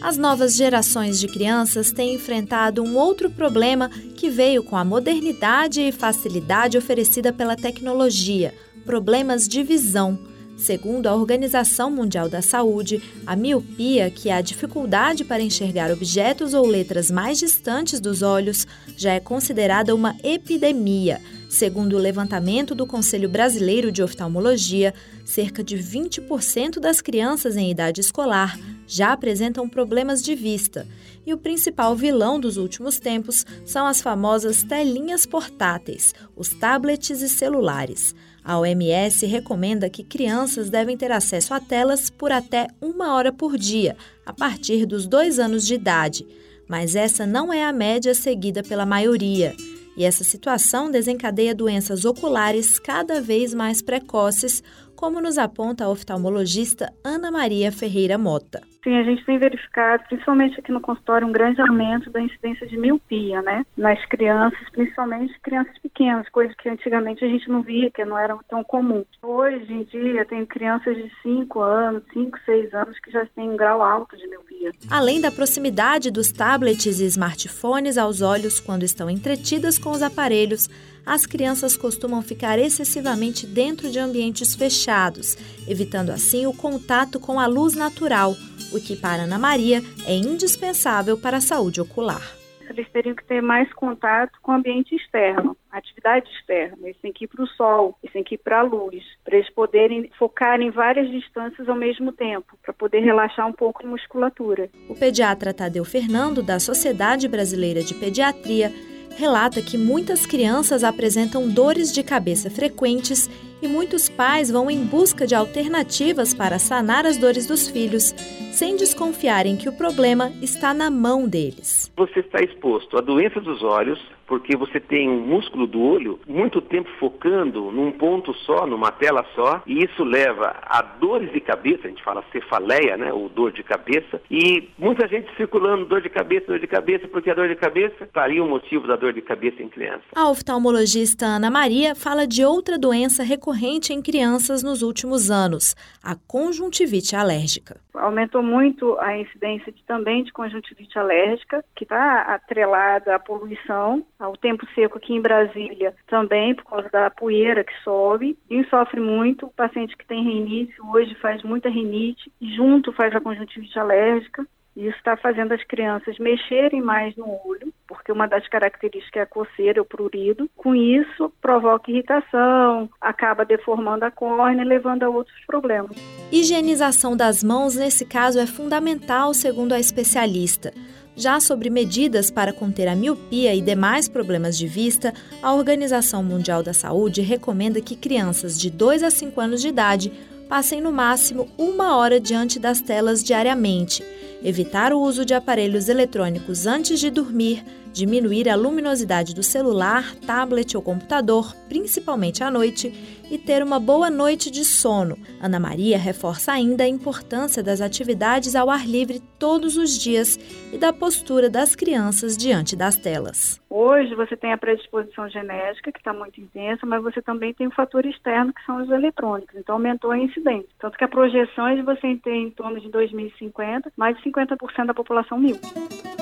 As 0.05 0.19
novas 0.19 0.55
gerações 0.55 1.19
de 1.19 1.27
crianças 1.27 1.91
têm 1.91 2.13
enfrentado 2.13 2.83
um 2.83 2.95
outro 2.95 3.31
problema 3.31 3.89
que 3.89 4.29
veio 4.29 4.63
com 4.63 4.77
a 4.77 4.85
modernidade 4.85 5.81
e 5.81 5.91
facilidade 5.91 6.77
oferecida 6.77 7.33
pela 7.33 7.57
tecnologia: 7.57 8.53
problemas 8.85 9.49
de 9.49 9.63
visão. 9.63 10.19
Segundo 10.59 11.07
a 11.07 11.15
Organização 11.15 11.91
Mundial 11.91 12.29
da 12.29 12.43
Saúde, 12.43 13.03
a 13.27 13.35
miopia, 13.35 14.11
que 14.11 14.29
é 14.29 14.35
a 14.35 14.43
dificuldade 14.43 15.25
para 15.25 15.43
enxergar 15.43 15.91
objetos 15.91 16.53
ou 16.53 16.67
letras 16.67 17.11
mais 17.11 17.39
distantes 17.39 17.99
dos 17.99 18.21
olhos, 18.21 18.67
já 18.99 19.15
é 19.15 19.21
considerada 19.21 19.95
uma 19.95 20.15
epidemia. 20.23 21.19
Segundo 21.49 21.97
o 21.97 21.99
levantamento 21.99 22.75
do 22.75 22.87
Conselho 22.87 23.29
Brasileiro 23.31 23.91
de 23.91 24.03
Oftalmologia, 24.03 24.93
cerca 25.25 25.65
de 25.65 25.79
20% 25.79 26.79
das 26.79 27.01
crianças 27.01 27.57
em 27.57 27.71
idade 27.71 28.03
escolar 28.03 28.59
já 28.87 29.13
apresentam 29.13 29.69
problemas 29.69 30.23
de 30.23 30.35
vista. 30.35 30.87
E 31.27 31.33
o 31.33 31.39
principal 31.39 31.97
vilão 31.97 32.39
dos 32.39 32.57
últimos 32.57 32.99
tempos 32.99 33.47
são 33.65 33.87
as 33.87 34.03
famosas 34.03 34.63
telinhas 34.63 35.25
portáteis, 35.25 36.15
os 36.37 36.51
tablets 36.51 37.23
e 37.23 37.29
celulares. 37.29 38.15
A 38.45 38.59
OMS 38.59 39.25
recomenda 39.25 39.89
que 39.89 40.05
crianças 40.05 40.69
devem 40.69 40.99
ter 40.99 41.11
acesso 41.11 41.55
a 41.55 41.61
telas 41.61 42.11
por 42.11 42.31
até 42.31 42.69
uma 42.79 43.15
hora 43.15 43.33
por 43.33 43.57
dia, 43.57 43.97
a 44.27 44.35
partir 44.35 44.85
dos 44.85 45.07
dois 45.07 45.39
anos 45.39 45.67
de 45.67 45.75
idade. 45.75 46.27
Mas 46.69 46.95
essa 46.95 47.27
não 47.27 47.51
é 47.51 47.65
a 47.65 47.73
média 47.73 48.15
seguida 48.15 48.63
pela 48.63 48.85
maioria. 48.85 49.57
E 49.97 50.05
essa 50.05 50.25
situação 50.25 50.91
desencadeia 50.91 51.55
doenças 51.55 52.05
oculares 52.05 52.79
cada 52.79 53.21
vez 53.21 53.55
mais 53.55 53.81
precoces, 53.81 54.63
como 54.95 55.21
nos 55.21 55.39
aponta 55.39 55.85
a 55.85 55.89
oftalmologista 55.89 56.93
Ana 57.03 57.31
Maria 57.31 57.73
Ferreira 57.73 58.19
Mota. 58.19 58.74
Sim, 58.85 58.99
a 58.99 59.03
gente 59.03 59.25
tem 59.25 59.39
verificado, 59.39 60.05
principalmente 60.05 60.61
aqui 60.61 60.71
no 60.71 60.81
consultório, 60.81 61.27
um 61.27 61.33
grande 61.33 61.59
aumento 61.63 62.11
da 62.11 62.21
incidência 62.21 62.67
de 62.67 62.77
miopia, 62.77 63.41
né? 63.41 63.65
Nas 63.79 64.05
crianças, 64.05 64.61
principalmente 64.71 65.41
crianças 65.41 65.77
pequenas, 65.79 66.29
coisa 66.29 66.55
que 66.59 66.69
antigamente 66.69 67.25
a 67.25 67.29
gente 67.29 67.49
não 67.49 67.63
via, 67.63 67.91
que 67.91 68.05
não 68.05 68.19
era 68.19 68.37
tão 68.47 68.63
comum. 68.63 69.03
Hoje 69.23 69.73
em 69.73 69.85
dia, 69.85 70.27
tem 70.27 70.45
crianças 70.45 70.95
de 70.97 71.11
5 71.23 71.61
anos, 71.61 72.03
5, 72.13 72.39
6 72.45 72.75
anos 72.75 72.99
que 73.01 73.11
já 73.11 73.25
têm 73.35 73.49
um 73.49 73.57
grau 73.57 73.83
alto 73.83 74.19
de 74.19 74.29
miopia. 74.29 74.71
Além 74.91 75.19
da 75.19 75.31
proximidade 75.31 76.11
dos 76.11 76.31
tablets 76.31 77.01
e 77.01 77.07
smartphones 77.07 77.97
aos 77.97 78.21
olhos 78.21 78.61
quando 78.61 78.83
estão 78.83 79.09
entretidas 79.09 79.79
com 79.79 79.93
os 79.93 80.03
aparelhos, 80.03 80.69
as 81.07 81.27
crianças 81.27 81.77
costumam 81.77 82.23
ficar 82.23 82.59
excessivamente 82.59 83.47
dentro 83.47 83.91
de 83.91 83.99
ambientes 83.99 84.55
fechados, 84.55 85.37
evitando 85.69 86.11
assim 86.11 86.47
o 86.47 86.53
contato 86.53 87.21
com 87.21 87.39
a 87.39 87.47
luz 87.47 87.75
natural 87.75 88.35
o 88.75 88.81
que 88.81 88.97
para 88.97 89.23
Ana 89.23 89.39
Maria 89.39 89.81
é 90.07 90.15
indispensável 90.15 91.17
para 91.17 91.37
a 91.37 91.41
saúde 91.41 91.81
ocular. 91.81 92.23
Eles 92.69 92.91
teriam 92.91 93.15
que 93.15 93.25
ter 93.25 93.41
mais 93.41 93.73
contato 93.73 94.37
com 94.43 94.51
o 94.51 94.55
ambiente 94.57 94.97
externo, 94.97 95.57
atividade 95.71 96.29
externa. 96.31 96.79
Eles 96.83 96.97
têm 97.01 97.13
que 97.13 97.25
ir 97.25 97.29
para 97.29 97.45
o 97.45 97.47
sol, 97.47 97.97
eles 98.03 98.13
têm 98.13 98.25
que 98.25 98.35
ir 98.35 98.39
para 98.39 98.61
a 98.61 98.63
luz, 98.63 99.05
para 99.23 99.37
eles 99.37 99.49
poderem 99.51 100.11
focar 100.19 100.61
em 100.61 100.71
várias 100.71 101.09
distâncias 101.09 101.69
ao 101.69 101.77
mesmo 101.77 102.11
tempo, 102.11 102.59
para 102.63 102.73
poder 102.73 103.01
relaxar 103.01 103.47
um 103.47 103.53
pouco 103.53 103.87
a 103.87 103.89
musculatura. 103.89 104.69
O 104.89 104.95
pediatra 104.97 105.55
Tadeu 105.55 105.85
Fernando, 105.85 106.43
da 106.43 106.59
Sociedade 106.59 107.29
Brasileira 107.29 107.83
de 107.83 107.95
Pediatria, 107.95 108.73
relata 109.17 109.63
que 109.63 109.79
muitas 109.79 110.27
crianças 110.27 110.85
apresentam 110.85 111.49
dores 111.49 111.93
de 111.93 112.03
cabeça 112.03 112.51
frequentes 112.51 113.29
e 113.65 113.69
muitos 113.69 114.09
pais 114.09 114.51
vão 114.51 114.71
em 114.71 114.85
busca 114.85 115.27
de 115.27 115.35
alternativas 115.35 116.35
para 116.35 116.59
sanar 116.59 117.07
as 117.07 117.17
dores 117.17 117.47
dos 117.47 117.69
filhos, 117.69 118.15
sem 118.53 118.77
desconfiarem 118.77 119.57
que 119.57 119.69
o 119.69 119.73
problema 119.73 120.31
está 120.43 120.75
na 120.75 120.91
mão 120.91 121.27
deles. 121.27 121.91
Você 121.97 122.21
está 122.21 122.43
exposto 122.43 122.99
a 122.99 123.01
doença 123.01 123.41
dos 123.41 123.63
olhos, 123.63 123.99
porque 124.27 124.57
você 124.57 124.81
tem 124.81 125.09
um 125.09 125.21
músculo 125.21 125.67
do 125.67 125.81
olho 125.83 126.19
muito 126.27 126.61
tempo 126.61 126.89
focando 126.99 127.71
num 127.71 127.93
ponto 127.93 128.33
só, 128.47 128.67
numa 128.67 128.91
tela 128.91 129.25
só, 129.35 129.63
e 129.67 129.85
isso 129.85 130.03
leva 130.03 130.57
a 130.63 130.83
dores 130.83 131.33
de 131.33 131.41
cabeça, 131.41 131.87
a 131.87 131.89
gente 131.89 132.03
fala 132.03 132.25
cefaleia, 132.33 132.97
né, 132.97 133.13
ou 133.13 133.29
dor 133.29 133.53
de 133.53 133.63
cabeça, 133.63 134.21
e 134.31 134.69
muita 134.79 135.07
gente 135.09 135.29
circulando 135.37 135.85
dor 135.85 136.01
de 136.01 136.09
cabeça, 136.09 136.47
dor 136.47 136.59
de 136.59 136.67
cabeça, 136.67 137.07
porque 137.09 137.31
a 137.31 137.35
dor 137.35 137.49
de 137.49 137.57
cabeça 137.57 138.05
estaria 138.05 138.43
o 138.43 138.49
motivo 138.49 138.87
da 138.87 138.97
dor 138.97 139.13
de 139.13 139.21
cabeça 139.21 139.63
em 139.63 139.69
criança. 139.69 140.05
A 140.15 140.31
oftalmologista 140.31 141.27
Ana 141.27 141.51
Maria 141.51 141.95
fala 141.95 142.27
de 142.27 142.45
outra 142.45 142.79
doença 142.79 143.23
recorrente 143.23 143.54
em 143.93 144.03
crianças 144.03 144.63
nos 144.63 144.83
últimos 144.83 145.31
anos, 145.31 145.75
a 146.03 146.15
conjuntivite 146.27 147.15
alérgica. 147.15 147.81
Aumentou 147.95 148.43
muito 148.43 148.99
a 148.99 149.17
incidência 149.17 149.73
de, 149.73 149.83
também 149.85 150.25
de 150.25 150.33
conjuntivite 150.33 150.99
alérgica, 150.99 151.65
que 151.75 151.85
está 151.85 152.23
atrelada 152.35 153.15
à 153.15 153.19
poluição, 153.19 154.05
ao 154.19 154.37
tempo 154.37 154.67
seco 154.75 154.99
aqui 154.99 155.15
em 155.15 155.21
Brasília 155.21 155.95
também, 156.07 156.55
por 156.55 156.65
causa 156.65 156.89
da 156.91 157.11
poeira 157.11 157.65
que 157.65 157.73
sobe. 157.83 158.37
Quem 158.49 158.65
sofre 158.69 159.01
muito, 159.01 159.47
o 159.47 159.53
paciente 159.53 159.97
que 159.97 160.07
tem 160.07 160.23
rinite, 160.23 160.75
hoje 160.93 161.15
faz 161.17 161.43
muita 161.43 161.69
rinite, 161.69 162.31
junto 162.41 162.93
faz 162.93 163.15
a 163.15 163.21
conjuntivite 163.21 163.79
alérgica. 163.79 164.47
Isso 164.77 164.97
está 164.97 165.17
fazendo 165.17 165.53
as 165.53 165.63
crianças 165.63 166.19
mexerem 166.19 166.83
mais 166.83 167.15
no 167.17 167.27
olho, 167.47 167.73
porque 167.87 168.11
uma 168.11 168.27
das 168.27 168.47
características 168.49 169.21
é 169.21 169.23
a 169.23 169.27
coceira, 169.27 169.81
o 169.81 169.85
prurido. 169.85 170.51
Com 170.57 170.75
isso, 170.75 171.33
provoca 171.41 171.93
irritação, 171.93 172.91
acaba 173.01 173.45
deformando 173.45 174.05
a 174.05 174.11
córnea, 174.11 174.65
levando 174.65 175.05
a 175.05 175.09
outros 175.09 175.37
problemas. 175.47 175.97
Higienização 176.33 177.17
das 177.17 177.45
mãos, 177.45 177.77
nesse 177.77 178.05
caso, 178.05 178.41
é 178.41 178.47
fundamental, 178.47 179.33
segundo 179.33 179.73
a 179.73 179.79
especialista. 179.79 180.73
Já 181.17 181.39
sobre 181.39 181.71
medidas 181.71 182.29
para 182.29 182.53
conter 182.53 182.89
a 182.89 182.97
miopia 182.97 183.55
e 183.55 183.61
demais 183.61 184.09
problemas 184.09 184.59
de 184.59 184.67
vista, 184.67 185.15
a 185.41 185.55
Organização 185.55 186.25
Mundial 186.25 186.65
da 186.65 186.73
Saúde 186.73 187.21
recomenda 187.21 187.81
que 187.81 187.95
crianças 187.95 188.59
de 188.59 188.69
2 188.71 189.05
a 189.05 189.11
5 189.13 189.41
anos 189.41 189.63
de 189.63 189.69
idade 189.69 190.13
passem 190.49 190.81
no 190.81 190.91
máximo 190.91 191.49
uma 191.57 191.97
hora 191.97 192.19
diante 192.19 192.59
das 192.59 192.81
telas 192.81 193.23
diariamente 193.23 194.03
evitar 194.45 194.93
o 194.93 195.01
uso 195.01 195.25
de 195.25 195.35
aparelhos 195.35 195.89
eletrônicos 195.89 196.67
antes 196.67 197.01
de 197.01 197.11
dormir, 197.11 197.65
diminuir 197.95 198.49
a 198.49 198.57
luminosidade 198.57 199.35
do 199.35 199.43
celular, 199.43 200.15
tablet 200.27 200.77
ou 200.77 200.83
computador, 200.83 201.55
principalmente 201.69 202.43
à 202.43 202.51
noite, 202.51 202.93
e 203.31 203.39
ter 203.39 203.63
uma 203.63 203.81
boa 203.81 204.11
noite 204.11 204.51
de 204.51 204.65
sono. 204.65 205.17
Ana 205.41 205.59
Maria 205.59 205.97
reforça 205.97 206.53
ainda 206.53 206.85
a 206.85 206.89
importância 206.89 207.63
das 207.63 207.81
atividades 207.81 208.55
ao 208.55 208.69
ar 208.69 208.87
livre 208.87 209.21
todos 209.39 209.77
os 209.77 209.99
dias 209.99 210.37
e 210.73 210.77
da 210.77 210.93
postura 210.93 211.49
das 211.49 211.75
crianças 211.75 212.37
diante 212.37 212.77
das 212.77 212.97
telas. 212.97 213.63
Hoje 213.71 214.15
você 214.15 214.37
tem 214.37 214.53
a 214.53 214.59
predisposição 214.59 215.29
genética, 215.29 215.91
que 215.91 215.99
está 215.99 216.13
muito 216.13 216.41
intensa, 216.41 216.85
mas 216.87 217.03
você 217.03 217.23
também 217.23 217.55
tem 217.55 217.67
o 217.67 217.75
fator 217.75 218.05
externo, 218.05 218.53
que 218.53 218.65
são 218.65 218.83
os 218.83 218.91
eletrônicos. 218.91 219.57
Então 219.57 219.77
aumentou 219.77 220.11
a 220.11 220.19
incidência. 220.19 220.69
Tanto 220.79 220.99
que 220.99 221.05
a 221.05 221.09
projeção 221.09 221.67
é 221.69 221.77
de 221.77 221.83
você 221.83 222.17
ter 222.23 222.35
em 222.35 222.51
torno 222.51 222.81
de 222.81 222.89
2050 222.89 223.93
mais 223.97 224.17
de 224.17 224.23
50% 224.31 224.87
da 224.87 224.95
população 224.95 225.39
mil. 225.39 225.57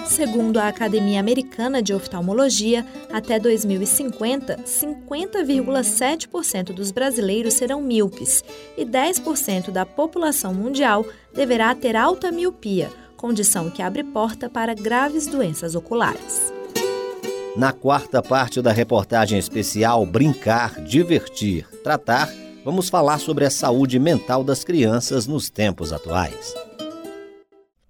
Segundo 0.04 0.58
a 0.58 0.68
Academia 0.68 1.20
Americana 1.20 1.61
de 1.82 1.94
Oftalmologia, 1.94 2.84
até 3.12 3.38
2050, 3.38 4.56
50,7% 4.64 6.72
dos 6.72 6.90
brasileiros 6.90 7.54
serão 7.54 7.80
míopes 7.80 8.42
e 8.76 8.84
10% 8.84 9.70
da 9.70 9.86
população 9.86 10.52
mundial 10.52 11.06
deverá 11.34 11.74
ter 11.74 11.96
alta 11.96 12.32
miopia, 12.32 12.90
condição 13.16 13.70
que 13.70 13.82
abre 13.82 14.02
porta 14.02 14.50
para 14.50 14.74
graves 14.74 15.26
doenças 15.26 15.74
oculares. 15.74 16.52
Na 17.56 17.72
quarta 17.72 18.22
parte 18.22 18.62
da 18.62 18.72
reportagem 18.72 19.38
especial 19.38 20.06
Brincar, 20.06 20.80
Divertir, 20.82 21.68
Tratar, 21.84 22.32
vamos 22.64 22.88
falar 22.88 23.18
sobre 23.18 23.44
a 23.44 23.50
saúde 23.50 23.98
mental 23.98 24.42
das 24.42 24.64
crianças 24.64 25.26
nos 25.26 25.50
tempos 25.50 25.92
atuais. 25.92 26.54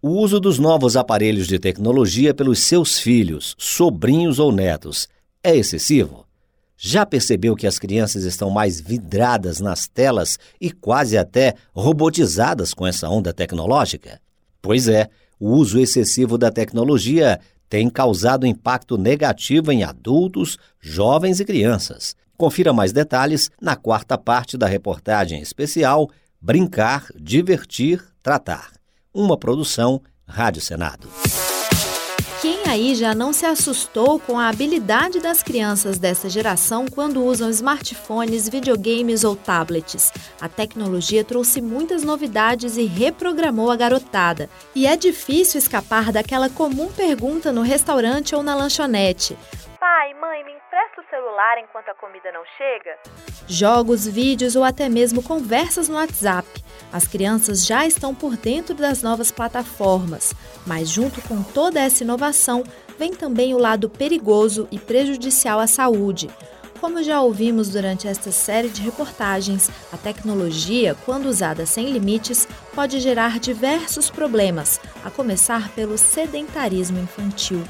O 0.04 0.18
uso 0.18 0.40
dos 0.40 0.58
novos 0.58 0.96
aparelhos 0.96 1.46
de 1.46 1.60
tecnologia 1.60 2.34
pelos 2.34 2.58
seus 2.58 2.98
filhos, 2.98 3.54
sobrinhos 3.56 4.40
ou 4.40 4.50
netos 4.50 5.06
é 5.44 5.54
excessivo? 5.54 6.26
Já 6.76 7.06
percebeu 7.06 7.54
que 7.54 7.68
as 7.68 7.78
crianças 7.78 8.24
estão 8.24 8.50
mais 8.50 8.80
vidradas 8.80 9.60
nas 9.60 9.86
telas 9.86 10.40
e 10.60 10.72
quase 10.72 11.16
até 11.16 11.54
robotizadas 11.72 12.74
com 12.74 12.84
essa 12.84 13.08
onda 13.08 13.32
tecnológica? 13.32 14.20
Pois 14.60 14.88
é, 14.88 15.08
o 15.38 15.50
uso 15.50 15.78
excessivo 15.78 16.36
da 16.36 16.50
tecnologia 16.50 17.38
tem 17.68 17.88
causado 17.88 18.44
impacto 18.44 18.98
negativo 18.98 19.70
em 19.70 19.84
adultos, 19.84 20.58
jovens 20.80 21.38
e 21.38 21.44
crianças. 21.44 22.16
Confira 22.36 22.72
mais 22.72 22.90
detalhes 22.90 23.52
na 23.60 23.76
quarta 23.76 24.18
parte 24.18 24.58
da 24.58 24.66
reportagem 24.66 25.40
especial 25.40 26.10
Brincar, 26.40 27.06
Divertir, 27.14 28.04
Tratar 28.20 28.81
uma 29.14 29.36
produção 29.36 30.00
Rádio 30.26 30.62
Senado. 30.62 31.08
Quem 32.40 32.64
aí 32.66 32.96
já 32.96 33.14
não 33.14 33.32
se 33.32 33.46
assustou 33.46 34.18
com 34.18 34.36
a 34.36 34.48
habilidade 34.48 35.20
das 35.20 35.44
crianças 35.44 35.96
dessa 35.96 36.28
geração 36.28 36.86
quando 36.86 37.22
usam 37.22 37.48
smartphones, 37.50 38.48
videogames 38.48 39.22
ou 39.22 39.36
tablets? 39.36 40.12
A 40.40 40.48
tecnologia 40.48 41.22
trouxe 41.22 41.60
muitas 41.60 42.02
novidades 42.02 42.76
e 42.76 42.84
reprogramou 42.84 43.70
a 43.70 43.76
garotada. 43.76 44.50
E 44.74 44.88
é 44.88 44.96
difícil 44.96 45.58
escapar 45.58 46.10
daquela 46.10 46.50
comum 46.50 46.90
pergunta 46.90 47.52
no 47.52 47.62
restaurante 47.62 48.34
ou 48.34 48.42
na 48.42 48.56
lanchonete: 48.56 49.38
Pai, 49.78 50.14
mãe, 50.14 50.42
me 50.42 50.50
empresta 50.50 51.00
o 51.00 51.10
celular 51.10 51.58
enquanto 51.58 51.90
a 51.90 51.94
comida 51.94 52.32
não 52.32 52.42
chega? 52.58 52.98
Jogos, 53.46 54.04
vídeos 54.04 54.56
ou 54.56 54.64
até 54.64 54.88
mesmo 54.88 55.22
conversas 55.22 55.88
no 55.88 55.94
WhatsApp. 55.94 56.61
As 56.92 57.06
crianças 57.06 57.64
já 57.64 57.86
estão 57.86 58.14
por 58.14 58.36
dentro 58.36 58.74
das 58.74 59.02
novas 59.02 59.30
plataformas, 59.30 60.34
mas 60.66 60.90
junto 60.90 61.22
com 61.22 61.42
toda 61.42 61.80
essa 61.80 62.04
inovação 62.04 62.62
vem 62.98 63.12
também 63.12 63.54
o 63.54 63.58
lado 63.58 63.88
perigoso 63.88 64.68
e 64.70 64.78
prejudicial 64.78 65.58
à 65.58 65.66
saúde. 65.66 66.28
Como 66.78 67.02
já 67.02 67.22
ouvimos 67.22 67.68
durante 67.68 68.08
esta 68.08 68.30
série 68.32 68.68
de 68.68 68.82
reportagens, 68.82 69.70
a 69.92 69.96
tecnologia, 69.96 70.96
quando 71.06 71.26
usada 71.26 71.64
sem 71.64 71.90
limites, 71.90 72.46
pode 72.74 72.98
gerar 73.00 73.38
diversos 73.38 74.10
problemas, 74.10 74.80
a 75.04 75.10
começar 75.10 75.70
pelo 75.70 75.96
sedentarismo 75.96 76.98
infantil. 76.98 77.62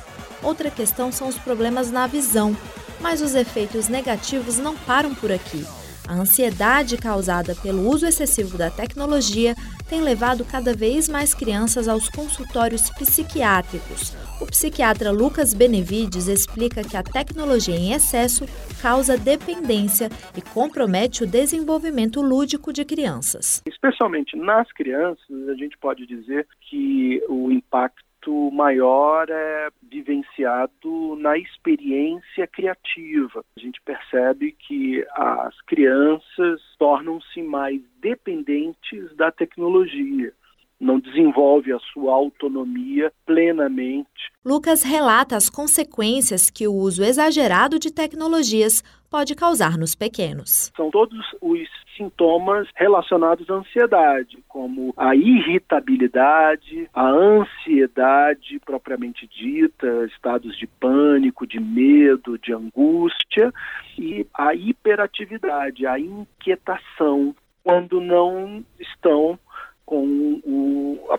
Outra 0.42 0.70
questão 0.70 1.12
são 1.12 1.28
os 1.28 1.36
problemas 1.36 1.90
na 1.90 2.06
visão, 2.06 2.56
mas 3.00 3.20
os 3.20 3.34
efeitos 3.34 3.86
negativos 3.86 4.56
não 4.56 4.74
param 4.74 5.14
por 5.14 5.30
aqui. 5.30 5.64
A 6.12 6.14
ansiedade 6.14 6.98
causada 6.98 7.54
pelo 7.54 7.88
uso 7.88 8.04
excessivo 8.04 8.58
da 8.58 8.70
tecnologia 8.70 9.54
tem 9.88 10.02
levado 10.02 10.44
cada 10.44 10.74
vez 10.74 11.08
mais 11.08 11.32
crianças 11.32 11.88
aos 11.88 12.06
consultórios 12.10 12.90
psiquiátricos. 12.90 14.14
O 14.38 14.44
psiquiatra 14.44 15.10
Lucas 15.10 15.54
Benevides 15.54 16.28
explica 16.28 16.82
que 16.82 16.98
a 16.98 17.02
tecnologia 17.02 17.74
em 17.74 17.94
excesso 17.94 18.44
causa 18.82 19.16
dependência 19.16 20.10
e 20.36 20.42
compromete 20.42 21.24
o 21.24 21.26
desenvolvimento 21.26 22.20
lúdico 22.20 22.74
de 22.74 22.84
crianças. 22.84 23.62
Especialmente 23.66 24.36
nas 24.36 24.70
crianças, 24.72 25.48
a 25.48 25.54
gente 25.54 25.78
pode 25.78 26.06
dizer 26.06 26.46
que 26.60 27.24
o 27.26 27.50
impacto 27.50 28.11
impacto 28.22 28.50
maior 28.52 29.28
é 29.28 29.68
vivenciado 29.82 31.16
na 31.16 31.36
experiência 31.36 32.46
criativa. 32.46 33.44
A 33.56 33.60
gente 33.60 33.80
percebe 33.82 34.52
que 34.58 35.04
as 35.14 35.60
crianças 35.62 36.60
tornam-se 36.78 37.42
mais 37.42 37.80
dependentes 38.00 39.14
da 39.16 39.30
tecnologia 39.30 40.32
não 40.80 40.98
desenvolve 40.98 41.72
a 41.72 41.78
sua 41.78 42.12
autonomia 42.12 43.12
plenamente. 43.24 44.32
Lucas 44.44 44.82
relata 44.82 45.36
as 45.36 45.48
consequências 45.48 46.50
que 46.50 46.66
o 46.66 46.74
uso 46.74 47.04
exagerado 47.04 47.78
de 47.78 47.92
tecnologias 47.92 48.82
pode 49.12 49.34
causar 49.34 49.76
nos 49.76 49.94
pequenos. 49.94 50.72
São 50.74 50.90
todos 50.90 51.20
os 51.42 51.68
sintomas 51.94 52.66
relacionados 52.74 53.48
à 53.50 53.54
ansiedade, 53.56 54.42
como 54.48 54.94
a 54.96 55.14
irritabilidade, 55.14 56.88
a 56.94 57.06
ansiedade 57.06 58.58
propriamente 58.64 59.28
dita, 59.28 60.06
estados 60.06 60.56
de 60.56 60.66
pânico, 60.66 61.46
de 61.46 61.60
medo, 61.60 62.38
de 62.38 62.54
angústia 62.54 63.52
e 63.98 64.26
a 64.32 64.54
hiperatividade, 64.54 65.86
a 65.86 65.98
inquietação 65.98 67.34
quando 67.62 68.00
não 68.00 68.64
estão 68.80 69.38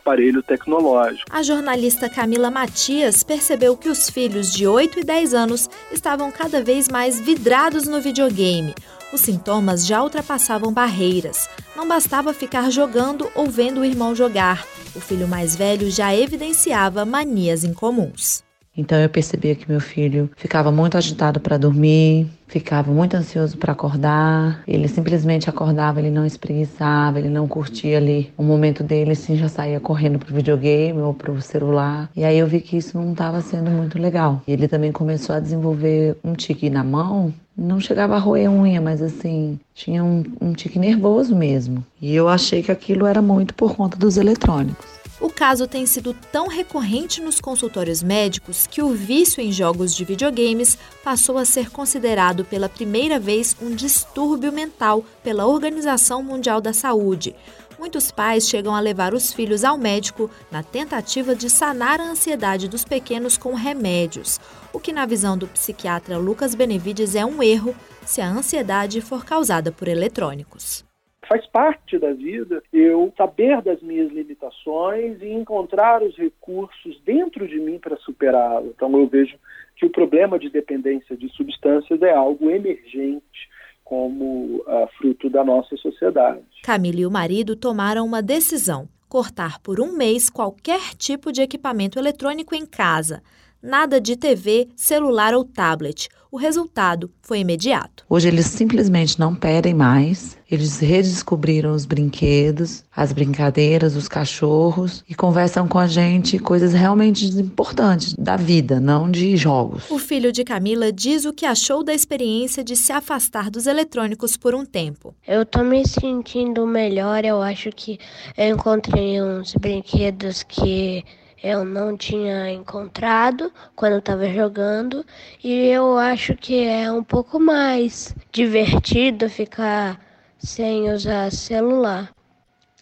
aparelho 0.04 0.44
tecnológico. 0.44 1.24
A 1.32 1.42
jornalista 1.42 2.10
Camila 2.10 2.52
Matias 2.52 3.24
percebeu 3.24 3.78
que 3.78 3.88
os 3.88 4.10
filhos 4.10 4.52
de 4.52 4.68
8 4.68 5.00
e 5.00 5.04
10 5.04 5.34
anos 5.34 5.70
estavam 5.92 6.30
cada 6.30 6.62
vez 6.62 6.90
mais 6.90 7.20
vidrados 7.20 7.88
no 7.88 8.02
videogame. 8.02 8.76
Os 9.14 9.22
sintomas 9.22 9.86
já 9.86 10.04
ultrapassavam 10.04 10.74
barreiras. 10.74 11.50
Não 11.76 11.88
bastava 11.88 12.34
ficar 12.34 12.70
jogando 12.70 13.30
ou 13.34 13.48
vendo 13.48 13.80
o 13.82 13.86
irmão 13.86 14.14
jogar. 14.14 14.66
O 14.94 15.00
filho 15.00 15.28
mais 15.28 15.56
velho 15.56 15.90
já 15.90 16.14
evidenciava 16.14 17.06
manias 17.06 17.64
incomuns. 17.64 18.44
Então 18.76 18.98
eu 18.98 19.08
percebia 19.08 19.54
que 19.56 19.70
meu 19.70 19.80
filho 19.80 20.30
ficava 20.36 20.72
muito 20.72 20.98
agitado 20.98 21.40
para 21.40 21.58
dormir, 21.58 22.28
ficava 22.48 22.92
muito 22.92 23.16
ansioso 23.16 23.58
para 23.58 23.72
acordar. 23.72 24.64
Ele 24.68 24.88
simplesmente 24.88 25.50
acordava, 25.50 26.00
ele 26.00 26.10
não 26.10 26.26
espreguiçava, 26.26 27.20
ele 27.20 27.30
não 27.30 27.48
curtia 27.48 27.98
ali 27.98 28.32
o 28.36 28.44
momento 28.44 28.84
dele, 28.84 29.14
sim, 29.16 29.36
já 29.36 29.48
saía 29.48 29.80
correndo 29.80 30.18
pro 30.18 30.34
videogame 30.34 31.00
ou 31.00 31.14
pro 31.14 31.40
celular. 31.42 32.10
E 32.16 32.24
aí 32.24 32.38
eu 32.38 32.48
vi 32.48 32.62
que 32.62 32.78
isso 32.78 32.98
não 32.98 33.12
estava 33.12 33.42
sendo 33.42 33.70
muito 33.70 34.00
legal. 34.00 34.42
Ele 34.48 34.68
também 34.68 34.92
começou 34.92 35.36
a 35.36 35.40
desenvolver 35.40 36.18
um 36.24 36.34
tique 36.34 36.70
na 36.70 36.84
mão. 36.84 37.34
Não 37.56 37.80
chegava 37.80 38.16
a 38.16 38.20
roer 38.20 38.52
unha, 38.52 38.82
mas 38.82 39.02
assim, 39.02 39.60
tinha 39.76 40.04
um, 40.04 40.24
um 40.42 40.54
tique 40.54 40.80
nervoso 40.80 41.36
mesmo. 41.36 41.86
E 42.02 42.16
eu 42.16 42.28
achei 42.28 42.64
que 42.64 42.72
aquilo 42.72 43.06
era 43.06 43.22
muito 43.22 43.54
por 43.54 43.76
conta 43.76 43.96
dos 43.96 44.18
eletrônicos. 44.18 44.93
O 45.24 45.30
caso 45.30 45.66
tem 45.66 45.86
sido 45.86 46.14
tão 46.34 46.50
recorrente 46.50 47.22
nos 47.22 47.40
consultórios 47.40 48.04
médicos 48.04 48.68
que 48.68 48.82
o 48.82 48.90
vício 48.90 49.40
em 49.40 49.54
jogos 49.54 49.96
de 49.96 50.04
videogames 50.04 50.78
passou 51.02 51.38
a 51.38 51.46
ser 51.46 51.70
considerado 51.72 52.44
pela 52.44 52.68
primeira 52.68 53.18
vez 53.18 53.56
um 53.62 53.74
distúrbio 53.74 54.52
mental 54.52 55.02
pela 55.24 55.46
Organização 55.46 56.22
Mundial 56.22 56.60
da 56.60 56.74
Saúde. 56.74 57.34
Muitos 57.80 58.12
pais 58.12 58.50
chegam 58.50 58.76
a 58.76 58.82
levar 58.82 59.14
os 59.14 59.32
filhos 59.32 59.64
ao 59.64 59.78
médico 59.78 60.30
na 60.52 60.62
tentativa 60.62 61.34
de 61.34 61.50
sanar 61.50 62.02
a 62.02 62.10
ansiedade 62.10 62.68
dos 62.68 62.84
pequenos 62.84 63.38
com 63.38 63.54
remédios, 63.54 64.42
o 64.74 64.80
que, 64.80 64.92
na 64.92 65.06
visão 65.06 65.38
do 65.38 65.48
psiquiatra 65.48 66.18
Lucas 66.18 66.54
Benevides, 66.54 67.16
é 67.16 67.26
um 67.26 67.42
erro 67.42 67.74
se 68.06 68.20
a 68.20 68.30
ansiedade 68.30 69.00
for 69.00 69.24
causada 69.24 69.72
por 69.72 69.88
eletrônicos 69.88 70.84
faz 71.28 71.46
parte 71.48 71.98
da 71.98 72.14
vida 72.14 72.62
eu 72.72 73.14
saber 73.18 73.62
das 73.62 73.82
minhas 73.82 74.12
limitações 74.12 75.22
e 75.22 75.30
encontrar 75.30 76.02
os 76.04 76.16
recursos 76.18 77.00
dentro 77.06 77.48
de 77.48 77.60
mim 77.60 77.80
para 77.80 77.98
superá-lo. 77.98 78.74
Então 78.76 78.98
eu 78.98 79.08
vejo 79.08 79.38
que 79.76 79.86
o 79.86 79.90
problema 79.90 80.38
de 80.38 80.50
dependência 80.50 81.16
de 81.16 81.30
substâncias 81.30 82.02
é 82.02 82.14
algo 82.14 82.50
emergente 82.50 83.50
como 83.84 84.58
uh, 84.62 84.88
fruto 84.98 85.30
da 85.30 85.44
nossa 85.44 85.76
sociedade. 85.78 86.44
Camila 86.64 87.02
e 87.02 87.06
o 87.06 87.12
marido 87.12 87.56
tomaram 87.56 88.06
uma 88.06 88.22
decisão: 88.22 88.88
cortar 89.10 89.60
por 89.60 89.80
um 89.80 89.96
mês 89.96 90.30
qualquer 90.30 90.96
tipo 90.98 91.32
de 91.32 91.42
equipamento 91.42 92.00
eletrônico 92.00 92.56
em 92.56 92.66
casa. 92.66 93.22
Nada 93.64 94.02
de 94.02 94.18
TV, 94.18 94.68
celular 94.76 95.34
ou 95.34 95.46
tablet. 95.46 96.10
O 96.30 96.36
resultado 96.36 97.10
foi 97.22 97.40
imediato. 97.40 98.04
Hoje 98.10 98.28
eles 98.28 98.48
simplesmente 98.48 99.18
não 99.18 99.34
pedem 99.34 99.74
mais. 99.74 100.38
Eles 100.52 100.80
redescobriram 100.80 101.72
os 101.72 101.86
brinquedos, 101.86 102.84
as 102.94 103.14
brincadeiras, 103.14 103.96
os 103.96 104.10
cachorros 104.10 105.02
e 105.08 105.16
conversam 105.16 105.66
com 105.66 105.80
a 105.80 105.88
gente 105.88 106.38
coisas 106.40 106.74
realmente 106.74 107.26
importantes 107.40 108.14
da 108.16 108.36
vida, 108.36 108.82
não 108.82 109.10
de 109.10 109.38
jogos. 109.38 109.90
O 109.90 109.98
filho 109.98 110.34
de 110.34 110.44
Camila 110.44 110.92
diz 110.92 111.24
o 111.24 111.32
que 111.32 111.46
achou 111.46 111.86
da 111.86 111.94
experiência 111.94 112.66
de 112.66 112.76
se 112.76 112.92
afastar 112.92 113.50
dos 113.50 113.66
eletrônicos 113.66 114.36
por 114.36 114.54
um 114.54 114.66
tempo. 114.66 115.16
Eu 115.26 115.46
tô 115.46 115.64
me 115.64 115.88
sentindo 115.88 116.68
melhor. 116.68 117.24
Eu 117.24 117.42
acho 117.42 117.70
que 117.70 117.98
eu 118.38 118.54
encontrei 118.54 119.22
uns 119.22 119.54
brinquedos 119.54 120.44
que 120.44 121.06
eu 121.44 121.66
não 121.66 121.98
tinha 121.98 122.50
encontrado 122.50 123.52
quando 123.76 123.98
estava 123.98 124.26
jogando 124.30 125.06
e 125.44 125.68
eu 125.68 125.98
acho 125.98 126.36
que 126.36 126.64
é 126.64 126.90
um 126.90 127.04
pouco 127.04 127.38
mais 127.38 128.16
divertido 128.32 129.30
ficar 129.30 130.00
sem 130.38 130.90
usar 130.90 131.30
celular. 131.32 132.14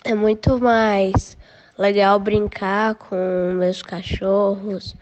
É 0.05 0.13
muito 0.13 0.59
mais 0.59 1.35
legal 1.75 2.19
brincar 2.19 2.93
com 2.95 3.53
meus 3.55 3.81
cachorros, 3.81 4.95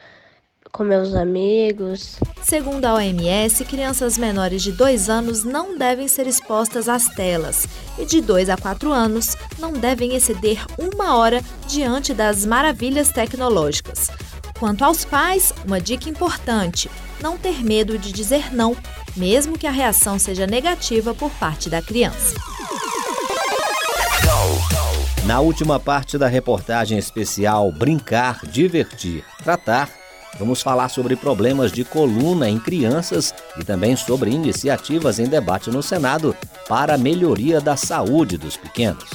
com 0.71 0.84
meus 0.84 1.13
amigos. 1.13 2.17
Segundo 2.41 2.86
a 2.86 2.95
OMS, 2.95 3.65
crianças 3.65 4.17
menores 4.17 4.62
de 4.62 4.71
2 4.71 5.10
anos 5.10 5.43
não 5.43 5.77
devem 5.77 6.08
ser 6.08 6.27
expostas 6.27 6.88
às 6.88 7.05
telas 7.10 7.67
e 7.97 8.05
de 8.05 8.21
2 8.21 8.49
a 8.49 8.58
4 8.58 8.91
anos 8.91 9.36
não 9.58 9.73
devem 9.73 10.15
exceder 10.15 10.65
uma 10.77 11.15
hora 11.17 11.43
diante 11.67 12.13
das 12.13 12.45
maravilhas 12.45 13.10
tecnológicas. 13.10 14.10
Quanto 14.60 14.84
aos 14.84 15.05
pais, 15.05 15.53
uma 15.65 15.79
dica 15.79 16.10
importante: 16.10 16.89
não 17.21 17.38
ter 17.38 17.63
medo 17.63 17.97
de 17.97 18.12
dizer 18.12 18.53
não, 18.53 18.75
mesmo 19.15 19.58
que 19.58 19.67
a 19.67 19.71
reação 19.71 20.19
seja 20.19 20.45
negativa 20.45 21.13
por 21.13 21.32
parte 21.32 21.69
da 21.69 21.82
criança. 21.82 22.36
Na 25.25 25.41
última 25.41 25.79
parte 25.79 26.17
da 26.17 26.27
reportagem 26.27 26.97
especial 26.97 27.71
Brincar, 27.71 28.45
Divertir, 28.47 29.23
Tratar, 29.43 29.99
Vamos 30.38 30.62
falar 30.62 30.89
sobre 30.89 31.15
problemas 31.15 31.72
de 31.72 31.84
coluna 31.84 32.50
em 32.50 32.60
crianças 32.60 33.34
e 33.60 33.63
também 33.63 33.96
sobre 33.96 34.30
iniciativas 34.30 35.20
em 35.20 35.26
debate 35.26 35.70
no 35.70 35.82
Senado 35.82 36.36
para 36.68 36.96
a 36.96 36.98
melhoria 36.98 37.60
da 37.60 37.76
saúde 37.76 38.38
dos 38.38 38.56
pequenos. 38.56 39.10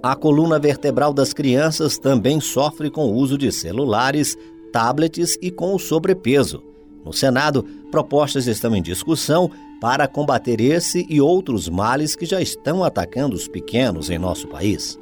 A 0.00 0.14
coluna 0.14 0.60
vertebral 0.60 1.12
das 1.12 1.32
crianças 1.32 1.98
também 1.98 2.40
sofre 2.40 2.88
com 2.88 3.06
o 3.06 3.14
uso 3.14 3.36
de 3.36 3.50
celulares, 3.50 4.36
tablets 4.72 5.36
e 5.42 5.50
com 5.50 5.74
o 5.74 5.78
sobrepeso. 5.78 6.62
No 7.04 7.12
Senado, 7.12 7.64
propostas 7.90 8.46
estão 8.46 8.76
em 8.76 8.82
discussão 8.82 9.50
para 9.80 10.06
combater 10.06 10.60
esse 10.60 11.04
e 11.08 11.20
outros 11.20 11.68
males 11.68 12.14
que 12.14 12.26
já 12.26 12.40
estão 12.40 12.84
atacando 12.84 13.34
os 13.34 13.48
pequenos 13.48 14.08
em 14.08 14.18
nosso 14.18 14.46
país. 14.46 14.98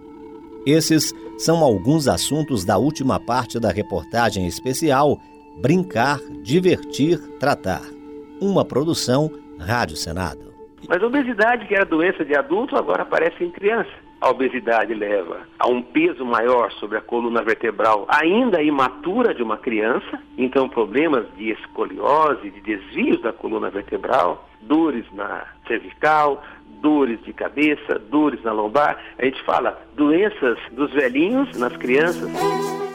Esses 0.67 1.15
são 1.39 1.63
alguns 1.63 2.09
assuntos 2.09 2.65
da 2.65 2.77
última 2.77 3.21
parte 3.21 3.61
da 3.61 3.71
reportagem 3.71 4.49
especial 4.49 5.17
Brincar, 5.63 6.19
Divertir, 6.43 7.19
Tratar. 7.39 7.83
Uma 8.41 8.65
produção 8.65 9.31
Rádio 9.61 9.97
Senado. 9.97 10.53
Mas 10.89 11.01
a 11.01 11.07
obesidade, 11.07 11.67
que 11.69 11.75
era 11.75 11.85
doença 11.85 12.25
de 12.25 12.37
adulto, 12.37 12.77
agora 12.77 13.03
aparece 13.03 13.45
em 13.45 13.51
criança. 13.51 13.91
A 14.21 14.31
obesidade 14.31 14.93
leva 14.93 15.43
a 15.57 15.69
um 15.69 15.81
peso 15.81 16.25
maior 16.25 16.73
sobre 16.73 16.99
a 16.99 17.01
coluna 17.01 17.43
vertebral 17.43 18.05
ainda 18.09 18.61
imatura 18.61 19.33
de 19.33 19.45
uma 19.45 19.59
criança, 19.59 20.21
então 20.37 20.69
problemas 20.69 21.27
de 21.37 21.53
escoliose, 21.53 22.51
de 22.51 22.61
desvios 22.61 23.21
da 23.23 23.33
coluna 23.33 23.71
vertebral, 23.71 24.49
dores 24.63 25.05
na 25.13 25.45
cervical, 25.69 26.43
dores 26.87 27.19
de 27.25 27.33
cabeça, 27.33 28.01
dores 28.09 28.41
na 28.45 28.53
lombar. 28.53 28.97
A 29.19 29.25
gente 29.25 29.43
fala 29.43 29.77
doenças 29.97 30.57
dos 30.71 30.93
velhinhos 30.93 31.59
nas 31.59 31.77
crianças. 31.77 32.31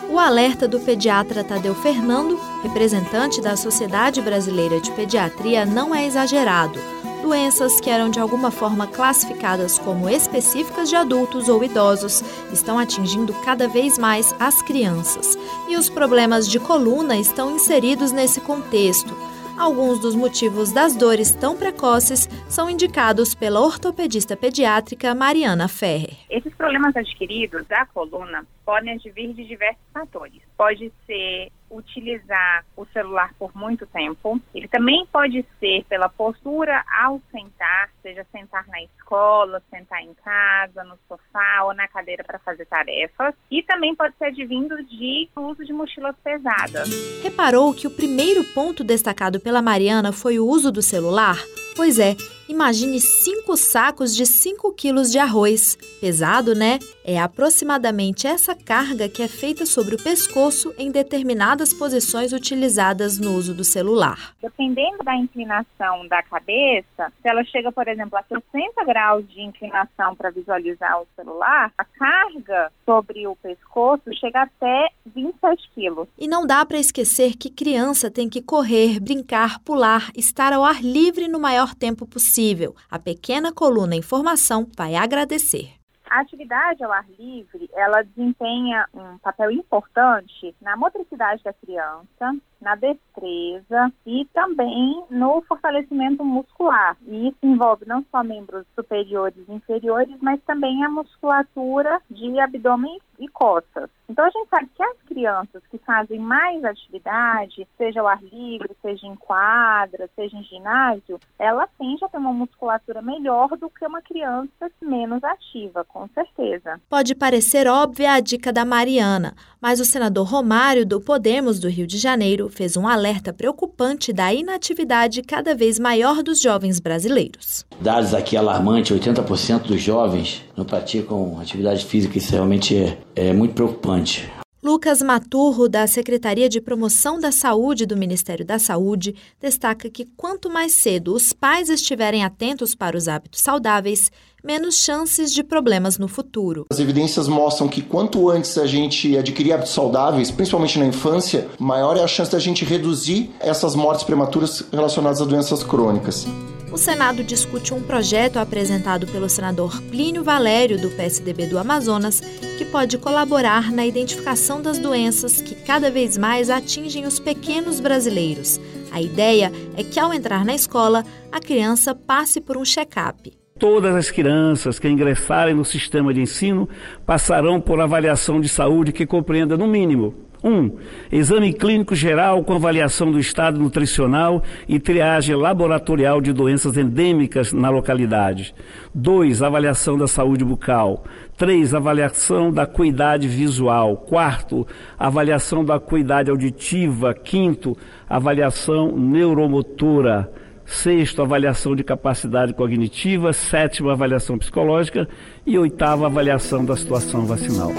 O 0.09 0.17
alerta 0.17 0.65
do 0.65 0.79
pediatra 0.79 1.43
Tadeu 1.43 1.75
Fernando, 1.75 2.39
representante 2.63 3.41
da 3.41 3.57
Sociedade 3.57 4.21
Brasileira 4.21 4.79
de 4.79 4.89
Pediatria, 4.93 5.65
não 5.65 5.93
é 5.93 6.05
exagerado. 6.05 6.79
Doenças 7.21 7.81
que 7.81 7.89
eram 7.89 8.09
de 8.09 8.17
alguma 8.17 8.49
forma 8.49 8.87
classificadas 8.87 9.77
como 9.77 10.09
específicas 10.09 10.87
de 10.87 10.95
adultos 10.95 11.49
ou 11.49 11.61
idosos 11.61 12.23
estão 12.53 12.79
atingindo 12.79 13.33
cada 13.45 13.67
vez 13.67 13.97
mais 13.97 14.33
as 14.39 14.61
crianças. 14.61 15.37
E 15.67 15.75
os 15.75 15.89
problemas 15.89 16.47
de 16.47 16.61
coluna 16.61 17.17
estão 17.17 17.51
inseridos 17.51 18.13
nesse 18.13 18.39
contexto. 18.39 19.13
Alguns 19.61 19.99
dos 19.99 20.15
motivos 20.15 20.73
das 20.73 20.95
dores 20.95 21.35
tão 21.35 21.55
precoces 21.55 22.27
são 22.49 22.67
indicados 22.67 23.35
pela 23.35 23.61
ortopedista 23.61 24.35
pediátrica 24.35 25.13
Mariana 25.13 25.67
Ferrer. 25.67 26.17
Esses 26.31 26.51
problemas 26.55 26.95
adquiridos 26.95 27.67
da 27.67 27.85
coluna 27.85 28.43
podem 28.65 28.93
advir 28.93 29.31
de 29.35 29.45
diversos 29.45 29.83
fatores. 29.93 30.41
Pode 30.57 30.91
ser 31.05 31.51
utilizar 31.71 32.65
o 32.75 32.85
celular 32.87 33.33
por 33.39 33.55
muito 33.55 33.85
tempo. 33.87 34.39
Ele 34.53 34.67
também 34.67 35.05
pode 35.11 35.45
ser 35.59 35.83
pela 35.89 36.09
postura 36.09 36.83
ao 37.01 37.21
sentar, 37.31 37.89
seja 38.01 38.25
sentar 38.31 38.67
na 38.67 38.81
escola, 38.83 39.61
sentar 39.69 40.01
em 40.01 40.13
casa, 40.13 40.83
no 40.83 40.97
sofá 41.07 41.63
ou 41.63 41.73
na 41.73 41.87
cadeira 41.87 42.23
para 42.23 42.39
fazer 42.39 42.65
tarefas. 42.65 43.33
E 43.49 43.63
também 43.63 43.95
pode 43.95 44.15
ser 44.17 44.25
advindo 44.25 44.83
de 44.83 45.29
uso 45.35 45.65
de 45.65 45.73
mochilas 45.73 46.15
pesadas. 46.23 46.89
Reparou 47.23 47.73
que 47.73 47.87
o 47.87 47.91
primeiro 47.91 48.43
ponto 48.53 48.83
destacado 48.83 49.39
pela 49.39 49.61
Mariana 49.61 50.11
foi 50.11 50.39
o 50.39 50.45
uso 50.45 50.71
do 50.71 50.81
celular? 50.81 51.37
Pois 51.75 51.99
é, 51.99 52.15
imagine 52.51 52.99
cinco 52.99 53.55
sacos 53.55 54.15
de 54.15 54.25
5 54.25 54.73
quilos 54.73 55.11
de 55.11 55.17
arroz. 55.17 55.77
Pesado, 55.99 56.53
né? 56.53 56.79
É 57.03 57.19
aproximadamente 57.19 58.27
essa 58.27 58.55
carga 58.55 59.09
que 59.09 59.23
é 59.23 59.27
feita 59.27 59.65
sobre 59.65 59.95
o 59.95 60.03
pescoço 60.03 60.73
em 60.77 60.91
determinadas 60.91 61.73
posições 61.73 62.33
utilizadas 62.33 63.17
no 63.17 63.33
uso 63.35 63.53
do 63.55 63.63
celular. 63.63 64.35
Dependendo 64.41 65.03
da 65.03 65.15
inclinação 65.15 66.07
da 66.07 66.21
cabeça, 66.21 67.11
se 67.21 67.27
ela 67.27 67.43
chega, 67.45 67.71
por 67.71 67.87
exemplo, 67.87 68.17
a 68.17 68.23
60 68.23 68.83
graus 68.85 69.27
de 69.29 69.41
inclinação 69.41 70.15
para 70.15 70.29
visualizar 70.29 71.01
o 71.01 71.07
celular, 71.15 71.71
a 71.77 71.85
carga 71.85 72.71
sobre 72.85 73.25
o 73.27 73.35
pescoço 73.37 74.03
chega 74.19 74.43
até 74.43 74.89
27 75.05 75.69
quilos. 75.73 76.07
E 76.17 76.27
não 76.27 76.45
dá 76.45 76.65
para 76.65 76.77
esquecer 76.77 77.35
que 77.35 77.49
criança 77.49 78.11
tem 78.11 78.29
que 78.29 78.41
correr, 78.41 78.99
brincar, 78.99 79.59
pular, 79.59 80.11
estar 80.15 80.53
ao 80.53 80.63
ar 80.63 80.83
livre 80.83 81.27
no 81.27 81.39
maior 81.39 81.73
tempo 81.73 82.05
possível. 82.05 82.40
A 82.89 82.97
pequena 82.97 83.53
coluna 83.53 83.95
em 83.95 84.01
formação 84.01 84.67
vai 84.75 84.95
agradecer. 84.95 85.73
A 86.09 86.21
atividade 86.21 86.83
ao 86.83 86.91
ar 86.91 87.05
livre, 87.19 87.69
ela 87.73 88.01
desempenha 88.01 88.87
um 88.93 89.17
papel 89.19 89.51
importante 89.51 90.55
na 90.59 90.75
motricidade 90.75 91.43
da 91.43 91.53
criança, 91.53 92.35
na 92.61 92.75
destreza 92.75 93.91
e 94.05 94.25
também 94.33 95.03
no 95.09 95.41
fortalecimento 95.41 96.23
muscular. 96.23 96.95
E 97.07 97.29
isso 97.29 97.37
envolve 97.41 97.85
não 97.85 98.05
só 98.11 98.23
membros 98.23 98.65
superiores 98.75 99.43
e 99.47 99.53
inferiores, 99.53 100.15
mas 100.21 100.39
também 100.43 100.83
a 100.83 100.89
musculatura 100.89 101.99
de 102.09 102.39
abdômen 102.39 102.99
e 103.19 103.27
costas. 103.27 103.89
Então 104.09 104.25
a 104.25 104.29
gente 104.29 104.49
sabe 104.49 104.69
que 104.75 104.83
as 104.83 104.97
crianças 105.03 105.61
que 105.69 105.77
fazem 105.77 106.19
mais 106.19 106.63
atividade, 106.65 107.67
seja 107.77 108.01
ao 108.01 108.07
ar 108.07 108.21
livre, 108.23 108.75
seja 108.81 109.07
em 109.07 109.15
quadra, 109.15 110.09
seja 110.15 110.35
em 110.35 110.43
ginásio, 110.43 111.19
ela 111.39 111.67
tende 111.77 112.03
a 112.03 112.09
ter 112.09 112.17
uma 112.17 112.33
musculatura 112.33 113.01
melhor 113.01 113.49
do 113.57 113.69
que 113.69 113.85
uma 113.85 114.01
criança 114.01 114.69
menos 114.81 115.23
ativa, 115.23 115.85
com 115.85 116.07
certeza. 116.09 116.81
Pode 116.89 117.15
parecer 117.15 117.67
óbvia 117.67 118.13
a 118.13 118.19
dica 118.19 118.51
da 118.51 118.65
Mariana, 118.65 119.33
mas 119.61 119.79
o 119.79 119.85
senador 119.85 120.27
Romário 120.27 120.85
do 120.85 120.99
Podemos 120.99 121.59
do 121.59 121.69
Rio 121.69 121.87
de 121.87 121.97
Janeiro 121.97 122.49
fez 122.51 122.77
um 122.77 122.87
alerta 122.87 123.33
preocupante 123.33 124.13
da 124.13 124.33
inatividade 124.33 125.23
cada 125.23 125.55
vez 125.55 125.79
maior 125.79 126.21
dos 126.21 126.39
jovens 126.39 126.79
brasileiros. 126.79 127.65
Dados 127.79 128.13
aqui 128.13 128.37
alarmantes, 128.37 128.95
80% 128.95 129.63
dos 129.63 129.81
jovens 129.81 130.43
não 130.55 130.65
praticam 130.65 131.39
atividade 131.39 131.85
física, 131.85 132.17
isso 132.17 132.33
realmente 132.33 132.75
é, 132.77 132.97
é 133.15 133.33
muito 133.33 133.55
preocupante. 133.55 134.29
Lucas 134.63 135.01
Maturro, 135.01 135.67
da 135.67 135.87
Secretaria 135.87 136.47
de 136.47 136.61
Promoção 136.61 137.19
da 137.19 137.31
Saúde 137.31 137.87
do 137.87 137.97
Ministério 137.97 138.45
da 138.45 138.59
Saúde, 138.59 139.15
destaca 139.39 139.89
que 139.89 140.05
quanto 140.15 140.51
mais 140.51 140.73
cedo 140.73 141.15
os 141.15 141.33
pais 141.33 141.67
estiverem 141.67 142.23
atentos 142.23 142.75
para 142.75 142.95
os 142.95 143.07
hábitos 143.07 143.41
saudáveis, 143.41 144.11
menos 144.43 144.75
chances 144.75 145.33
de 145.33 145.43
problemas 145.43 145.97
no 145.97 146.07
futuro. 146.07 146.65
As 146.69 146.79
evidências 146.79 147.27
mostram 147.27 147.67
que 147.67 147.81
quanto 147.81 148.29
antes 148.29 148.57
a 148.57 148.65
gente 148.65 149.17
adquirir 149.17 149.53
hábitos 149.53 149.73
saudáveis, 149.73 150.31
principalmente 150.31 150.79
na 150.79 150.85
infância, 150.85 151.47
maior 151.59 151.97
é 151.97 152.03
a 152.03 152.07
chance 152.07 152.31
da 152.31 152.39
gente 152.39 152.65
reduzir 152.65 153.31
essas 153.39 153.75
mortes 153.75 154.03
prematuras 154.03 154.63
relacionadas 154.71 155.21
a 155.21 155.25
doenças 155.25 155.63
crônicas. 155.63 156.27
O 156.71 156.77
Senado 156.77 157.21
discute 157.21 157.73
um 157.73 157.81
projeto 157.81 158.37
apresentado 158.37 159.05
pelo 159.05 159.27
senador 159.27 159.81
Plínio 159.89 160.23
Valério, 160.23 160.79
do 160.79 160.89
PSDB 160.89 161.47
do 161.47 161.59
Amazonas, 161.59 162.21
que 162.57 162.63
pode 162.63 162.97
colaborar 162.97 163.73
na 163.73 163.85
identificação 163.85 164.61
das 164.61 164.77
doenças 164.77 165.41
que 165.41 165.53
cada 165.53 165.91
vez 165.91 166.17
mais 166.17 166.49
atingem 166.49 167.05
os 167.05 167.19
pequenos 167.19 167.81
brasileiros. 167.81 168.57
A 168.89 169.01
ideia 169.01 169.51
é 169.75 169.83
que, 169.83 169.99
ao 169.99 170.13
entrar 170.13 170.45
na 170.45 170.55
escola, 170.55 171.03
a 171.29 171.41
criança 171.41 171.93
passe 171.93 172.39
por 172.39 172.55
um 172.55 172.63
check-up. 172.63 173.40
Todas 173.61 173.95
as 173.95 174.09
crianças 174.09 174.79
que 174.79 174.89
ingressarem 174.89 175.53
no 175.53 175.63
sistema 175.63 176.11
de 176.11 176.19
ensino 176.19 176.67
passarão 177.05 177.61
por 177.61 177.79
avaliação 177.79 178.41
de 178.41 178.49
saúde 178.49 178.91
que 178.91 179.05
compreenda, 179.05 179.55
no 179.55 179.67
mínimo, 179.67 180.15
1. 180.43 180.49
Um, 180.49 180.71
exame 181.11 181.53
clínico 181.53 181.93
geral 181.93 182.43
com 182.43 182.55
avaliação 182.55 183.11
do 183.11 183.19
estado 183.19 183.59
nutricional 183.59 184.41
e 184.67 184.79
triagem 184.79 185.35
laboratorial 185.35 186.19
de 186.19 186.33
doenças 186.33 186.75
endêmicas 186.75 187.53
na 187.53 187.69
localidade. 187.69 188.55
2. 188.95 189.43
Avaliação 189.43 189.95
da 189.95 190.07
saúde 190.07 190.43
bucal. 190.43 191.03
3. 191.37 191.75
Avaliação 191.75 192.51
da 192.51 192.63
acuidade 192.63 193.27
visual. 193.27 193.95
4. 193.95 194.65
Avaliação 194.97 195.63
da 195.63 195.75
acuidade 195.75 196.31
auditiva. 196.31 197.15
5. 197.23 197.77
Avaliação 198.09 198.97
neuromotora. 198.97 200.31
Sexto, 200.71 201.21
avaliação 201.21 201.75
de 201.75 201.83
capacidade 201.83 202.53
cognitiva. 202.53 203.33
Sétimo, 203.33 203.89
avaliação 203.89 204.37
psicológica. 204.37 205.07
E 205.45 205.57
oitavo, 205.57 206.05
avaliação 206.05 206.63
da 206.63 206.75
situação 206.77 207.25
vacinal. 207.25 207.71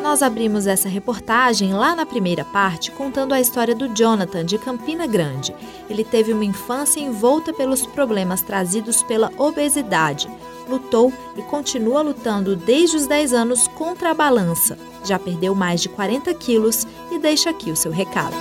Nós 0.00 0.22
abrimos 0.22 0.66
essa 0.66 0.88
reportagem 0.88 1.74
lá 1.74 1.94
na 1.94 2.06
primeira 2.06 2.44
parte 2.44 2.90
contando 2.92 3.34
a 3.34 3.40
história 3.40 3.74
do 3.74 3.88
Jonathan 3.94 4.44
de 4.44 4.58
Campina 4.58 5.06
Grande. 5.06 5.54
Ele 5.90 6.04
teve 6.04 6.32
uma 6.32 6.44
infância 6.44 7.00
envolta 7.00 7.52
pelos 7.52 7.84
problemas 7.84 8.40
trazidos 8.40 9.02
pela 9.02 9.30
obesidade. 9.36 10.28
Lutou 10.68 11.12
e 11.36 11.42
continua 11.42 12.00
lutando 12.00 12.56
desde 12.56 12.96
os 12.96 13.06
10 13.06 13.32
anos 13.32 13.68
contra 13.68 14.12
a 14.12 14.14
balança. 14.14 14.78
Já 15.04 15.18
perdeu 15.18 15.54
mais 15.54 15.82
de 15.82 15.88
40 15.88 16.32
quilos 16.34 16.86
e 17.10 17.18
deixa 17.18 17.50
aqui 17.50 17.70
o 17.70 17.76
seu 17.76 17.90
recado. 17.92 18.36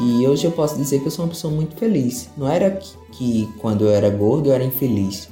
E 0.00 0.26
hoje 0.26 0.46
eu 0.46 0.52
posso 0.52 0.76
dizer 0.76 1.00
que 1.00 1.06
eu 1.06 1.10
sou 1.10 1.24
uma 1.24 1.30
pessoa 1.30 1.52
muito 1.52 1.76
feliz. 1.76 2.30
Não 2.36 2.48
era 2.48 2.70
que, 2.70 2.96
que 3.12 3.52
quando 3.58 3.84
eu 3.84 3.90
era 3.90 4.08
gordo 4.10 4.48
eu 4.48 4.54
era 4.54 4.64
infeliz, 4.64 5.28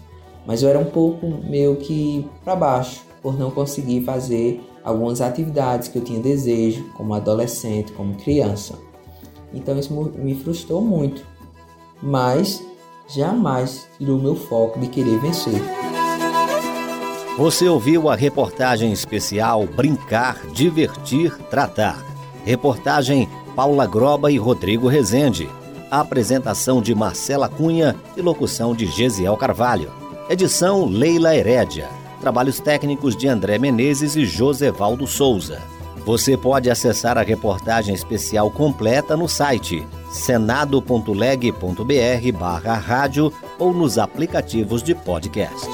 mas 0.47 0.63
eu 0.63 0.69
era 0.69 0.79
um 0.79 0.87
pouco 0.87 1.27
meio 1.49 1.77
que 1.77 2.27
para 2.45 2.57
baixo 2.57 3.03
por 3.23 3.39
não 3.39 3.51
conseguir 3.51 4.03
fazer 4.03 4.61
algumas 4.85 5.21
atividades 5.21 5.89
que 5.89 5.99
eu 5.99 6.05
tinha 6.05 6.21
desejo, 6.21 6.85
como 6.97 7.15
adolescente, 7.15 7.93
como 7.93 8.15
criança. 8.15 8.79
Então 9.53 9.79
isso 9.79 9.93
me 10.17 10.35
frustrou 10.35 10.81
muito, 10.81 11.23
mas 12.03 12.63
jamais 13.09 13.89
tirou 13.99 14.19
meu 14.19 14.37
foco 14.37 14.79
de 14.79 14.89
querer 14.89 15.19
vencer. 15.21 15.61
Você 17.37 17.69
ouviu 17.69 18.09
a 18.09 18.15
reportagem 18.15 18.93
especial 18.93 19.67
Brincar, 19.67 20.47
Divertir, 20.53 21.37
Tratar. 21.51 22.03
Reportagem 22.45 23.29
Paula 23.57 23.87
Groba 23.87 24.31
e 24.31 24.37
Rodrigo 24.37 24.87
Rezende. 24.87 25.49
Apresentação 25.91 26.83
de 26.83 26.95
Marcela 26.95 27.49
Cunha 27.49 27.97
e 28.15 28.21
locução 28.21 28.75
de 28.75 28.85
Gesiel 28.85 29.35
Carvalho. 29.39 29.91
Edição 30.29 30.85
Leila 30.85 31.35
Herédia. 31.35 31.89
Trabalhos 32.21 32.61
técnicos 32.61 33.17
de 33.17 33.27
André 33.27 33.57
Menezes 33.59 34.15
e 34.15 34.27
Josevaldo 34.27 35.07
Souza. 35.07 35.63
Você 36.05 36.37
pode 36.37 36.71
acessar 36.71 37.17
a 37.17 37.23
reportagem 37.23 37.95
especial 37.95 38.51
completa 38.51 39.17
no 39.17 39.27
site 39.29 39.87
senado.leg.br 40.11 41.53
barra 42.39 42.75
rádio 42.75 43.33
ou 43.59 43.73
nos 43.73 43.97
aplicativos 43.97 44.83
de 44.83 44.95
podcast. 44.95 45.67